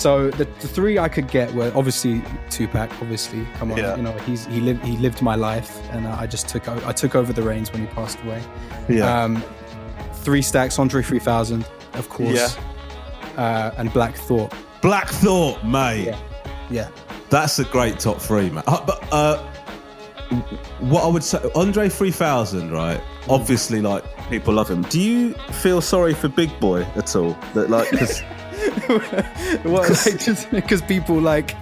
[0.00, 2.90] So the, the three I could get were obviously Tupac.
[3.02, 3.96] Obviously, come on, Yeah.
[3.96, 6.92] you know he's he lived he lived my life, and I just took o- I
[6.92, 8.42] took over the reins when he passed away.
[8.88, 9.24] Yeah.
[9.24, 9.44] Um,
[10.24, 12.56] three stacks, Andre three thousand, of course.
[13.36, 14.54] Uh, and Black Thought.
[14.80, 16.14] Black Thought, mate.
[16.70, 16.88] Yeah.
[17.28, 18.64] That's a great top three, man.
[18.66, 19.36] Uh, but uh,
[20.80, 23.00] what I would say, Andre 3000, right?
[23.28, 24.82] Obviously, like people love him.
[24.82, 27.36] Do you feel sorry for Big Boi at all?
[27.54, 28.22] That like, because
[29.64, 31.54] What, like, just because people like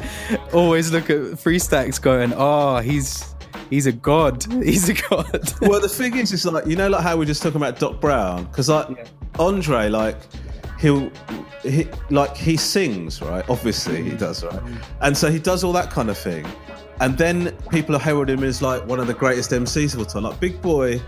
[0.53, 3.35] always look at three stacks going, oh, he's
[3.71, 5.53] he's a god, he's a god.
[5.61, 7.79] well, the thing is, it's like you know, like how we are just talking about
[7.79, 10.17] Doc Brown, because like Andre, like
[10.81, 11.11] he'll
[11.63, 13.49] he like he sings, right?
[13.49, 14.55] Obviously, he does, right?
[14.55, 15.03] Mm-hmm.
[15.03, 16.47] And so he does all that kind of thing,
[17.01, 20.07] and then people are heralding him as like one of the greatest MCs of all
[20.07, 20.25] time.
[20.25, 21.01] Like Big Boi,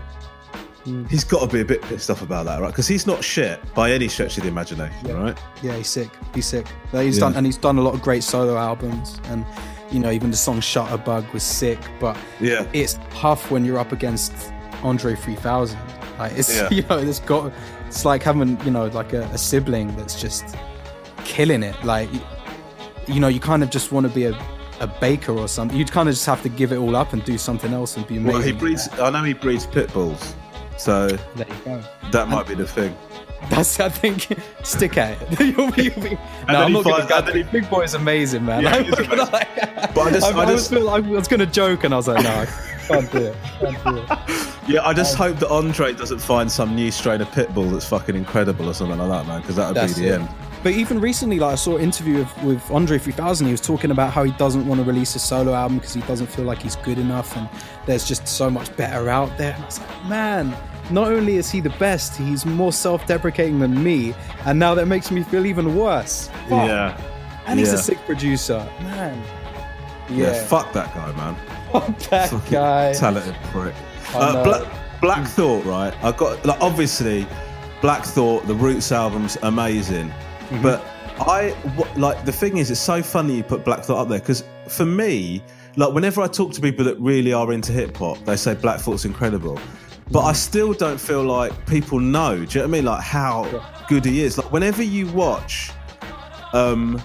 [0.85, 1.07] Mm.
[1.09, 2.67] he's got to be a bit pissed off about that, right?
[2.69, 5.37] Because he's not shit by any stretch of the imagination, right?
[5.61, 6.09] yeah, he's sick.
[6.33, 6.65] He's sick.
[6.91, 7.19] He's Yeah.
[7.21, 9.45] done and he's done a lot of great solo albums, and
[9.91, 11.79] you know even the song Shutterbug was sick.
[11.99, 12.65] But Yeah.
[12.73, 14.33] it's tough when you're up against
[14.83, 15.77] Andre 3000.
[16.17, 16.67] Like it's Yeah.
[16.71, 17.51] you know it's got
[17.87, 20.55] it's like having you know like a, a sibling that's just
[21.25, 21.75] killing it.
[21.83, 22.09] Like
[23.07, 24.37] you know you kind of just want to be a
[24.79, 25.77] a baker or something.
[25.77, 28.07] You'd kind of just have to give it all up and do something else and
[28.07, 28.33] be amazing.
[28.33, 28.89] Well, he breeds.
[28.99, 30.33] I know he breeds pit bulls,
[30.81, 31.83] so There you go.
[32.11, 32.95] that might be the thing.
[33.49, 34.27] That's I think
[34.63, 35.39] stick at it.
[35.57, 36.11] you'll be, you'll be,
[36.47, 37.07] no, I'm not gonna.
[37.07, 38.63] finds- and then he- Big Boi's amazing, man.
[38.63, 39.33] Yeah, I'm he's not gonna amazing.
[39.33, 39.95] like.
[39.95, 41.97] But I just- I, I I was, just- feel, I was gonna joke, and I
[41.97, 42.45] was like, no, I
[42.87, 43.35] can't do it.
[43.59, 44.47] Can't do it.
[44.67, 47.63] Yeah, I just um, hope that Andre doesn't find some new strain of pit bull
[47.71, 50.21] that's fucking incredible or something like that, man, because that would be the it.
[50.21, 50.29] end.
[50.61, 53.47] But even recently, like I saw an interview with, with Andre 3000.
[53.47, 56.01] He was talking about how he doesn't want to release a solo album because he
[56.01, 57.49] doesn't feel like he's good enough, and
[57.87, 59.53] there's just so much better out there.
[59.55, 60.55] And I was like, man,
[60.91, 64.13] not only is he the best, he's more self-deprecating than me,
[64.45, 66.27] and now that makes me feel even worse.
[66.49, 66.67] Fuck.
[66.67, 66.97] Yeah.
[67.47, 67.75] and he's Yeah.
[67.75, 69.21] a sick producer, man.
[70.09, 70.27] Yeah.
[70.33, 71.35] Yeah, fuck that guy, man.
[71.71, 72.93] fuck that Fucking guy.
[72.93, 73.73] Talented prick.
[74.13, 74.43] Uh.
[74.43, 75.93] Black, Black Thought, right?
[76.03, 77.25] I got like obviously,
[77.81, 80.61] Black Thought, the Roots album's amazing, Mm-hmm.
[80.61, 80.85] but
[81.19, 81.55] I
[81.95, 84.85] like the thing is, it's so funny you put Black Thought up there because for
[84.85, 85.41] me,
[85.77, 88.79] like whenever I talk to people that really are into hip hop, they say Black
[88.81, 89.57] Thought's incredible.
[90.11, 92.35] But I still don't feel like people know.
[92.35, 92.85] Do you know what I mean?
[92.85, 94.37] Like how good he is.
[94.37, 95.71] Like whenever you watch,
[96.53, 97.01] um,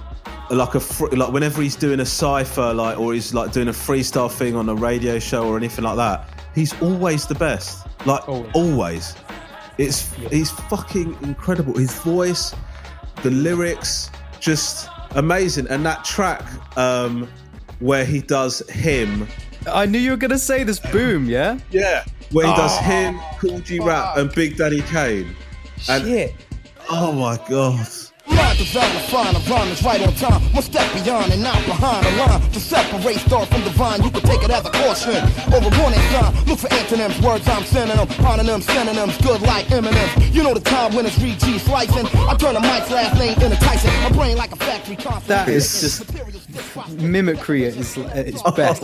[0.50, 3.72] like a fr- like whenever he's doing a cipher, like or he's like doing a
[3.72, 7.86] freestyle thing on a radio show or anything like that, he's always the best.
[8.06, 9.14] Like always.
[9.78, 11.76] It's he's fucking incredible.
[11.76, 12.54] His voice,
[13.22, 15.68] the lyrics, just amazing.
[15.68, 16.42] And that track
[16.76, 17.28] um,
[17.80, 19.28] where he does him.
[19.66, 20.78] I knew you were gonna say this.
[20.78, 21.58] Boom, yeah.
[21.70, 22.04] Yeah.
[22.32, 25.34] Where he does Oh, him, Kool G Rap, and Big Daddy Kane.
[25.88, 26.34] And, Shit.
[26.90, 27.86] Oh my god.
[28.56, 30.40] Rhyme design to find a rhyme is right on time.
[30.54, 32.40] One step beyond and not behind the line.
[32.52, 35.16] To separate star from divine, you can take it as a caution.
[35.52, 38.08] Over warning sign, look for antonyms, words I'm sending them.
[38.08, 40.34] Hononyms, synonyms, good like Eminem's.
[40.34, 42.06] You know the time when it's Reed G slicing.
[42.16, 43.90] I turn the mic's last name into Tyson.
[44.02, 45.26] My brain like a factory constant.
[45.28, 46.10] That is just
[46.98, 48.82] mimicry at its, at its oh best.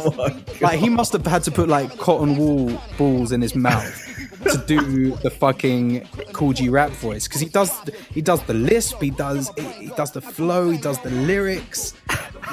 [0.61, 4.12] like he must have had to put like cotton wool balls in his mouth
[4.45, 7.70] to do the fucking Kool G Rap voice because he does
[8.11, 11.95] he does the lisp, he does he does the flow, he does the lyrics.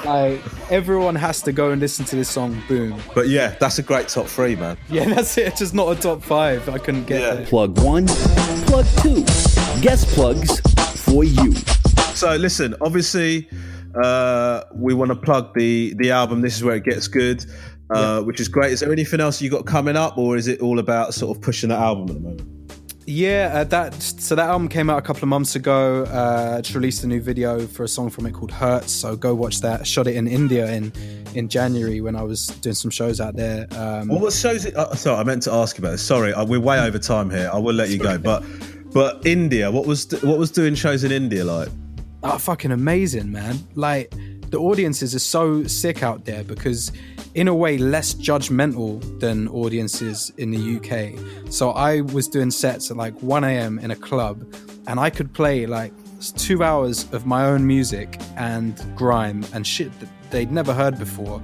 [0.04, 2.62] Like everyone has to go and listen to this song.
[2.68, 3.00] Boom.
[3.14, 4.78] But yeah, that's a great top three, man.
[4.88, 5.48] Yeah, that's it.
[5.48, 6.68] It's just not a top five.
[6.68, 7.46] I couldn't get there.
[7.46, 8.06] Plug one,
[8.66, 9.24] plug two.
[9.80, 10.60] Guest plugs
[11.04, 11.54] for you.
[12.14, 13.48] So listen, obviously,
[14.02, 16.40] uh, we want to plug the the album.
[16.40, 17.44] This is where it gets good,
[17.90, 18.72] uh, which is great.
[18.72, 21.42] Is there anything else you got coming up, or is it all about sort of
[21.42, 22.76] pushing the album at the moment?
[23.06, 26.04] Yeah, uh, that so that album came out a couple of months ago.
[26.04, 29.34] Uh, just released a new video for a song from it called "Hurts." So go
[29.34, 29.86] watch that.
[29.86, 30.92] Shot it in India in
[31.34, 33.66] in January when I was doing some shows out there.
[33.72, 34.76] Um, Well, what shows it?
[34.76, 36.02] Uh, sorry, I meant to ask about this.
[36.02, 37.50] Sorry, uh, we're way over time here.
[37.52, 38.44] I will let you go, but
[38.92, 41.68] but India, what was what was doing shows in India like?
[42.22, 43.58] Oh, fucking amazing, man.
[43.74, 44.12] Like,
[44.50, 46.92] the audiences are so sick out there because,
[47.34, 51.52] in a way, less judgmental than audiences in the UK.
[51.52, 53.78] So, I was doing sets at like 1 a.m.
[53.78, 54.44] in a club,
[54.86, 59.98] and I could play like two hours of my own music and grime and shit
[60.00, 61.42] that they'd never heard before.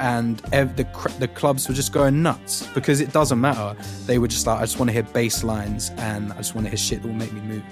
[0.00, 3.76] And ev- the, cr- the clubs were just going nuts because it doesn't matter.
[4.06, 6.66] They were just like, I just want to hear bass lines and I just want
[6.66, 7.64] to hear shit that will make me move.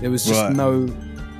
[0.00, 0.54] There was just Right.
[0.54, 0.88] no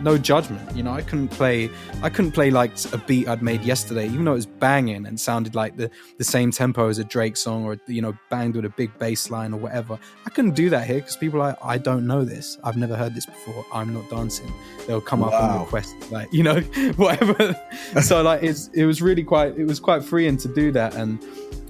[0.03, 0.77] no judgment.
[0.77, 1.71] You know, I couldn't play
[2.03, 5.19] I couldn't play like a beat I'd made yesterday, even though it was banging and
[5.19, 8.65] sounded like the, the same tempo as a Drake song or you know, banged with
[8.65, 9.99] a big bass line or whatever.
[10.27, 12.59] I couldn't do that here because people are like, I don't know this.
[12.65, 13.65] I've never heard this before.
[13.73, 14.53] I'm not dancing.
[14.89, 16.61] They'll come up and request like, you know,
[16.97, 17.57] whatever.
[18.03, 21.25] so like it's it was really quite it was quite freeing to do that and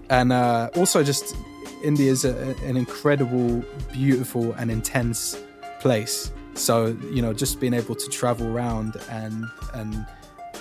[0.09, 1.37] and uh also just
[1.85, 3.62] India is a, an incredible,
[3.93, 5.37] beautiful, and intense
[5.80, 6.30] place.
[6.55, 10.07] So you know, just being able to travel around and and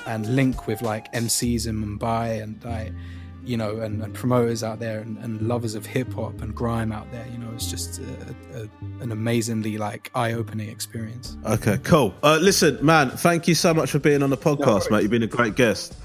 [0.07, 2.93] and link with like MCs in Mumbai and like
[3.43, 6.91] you know and, and promoters out there and, and lovers of hip hop and grime
[6.91, 7.25] out there.
[7.31, 8.61] You know, it's just a, a,
[9.03, 11.37] an amazingly like eye opening experience.
[11.45, 12.13] Okay, cool.
[12.23, 15.01] Uh, listen, man, thank you so much for being on the podcast, mate.
[15.01, 15.95] You've been a great guest.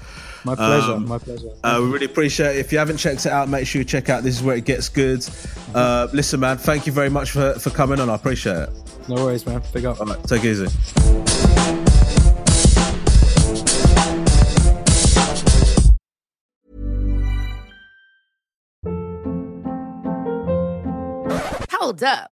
[0.43, 0.93] My pleasure.
[0.93, 1.49] Um, my pleasure.
[1.63, 2.59] Uh, we really appreciate it.
[2.59, 4.65] If you haven't checked it out, make sure you check out This Is Where It
[4.65, 5.27] Gets Good.
[5.73, 8.09] Uh, listen, man, thank you very much for, for coming on.
[8.09, 8.69] I appreciate it.
[9.09, 9.61] No worries, man.
[9.73, 9.99] Big up.
[9.99, 10.67] All right, take it easy.
[21.71, 22.31] Hold up.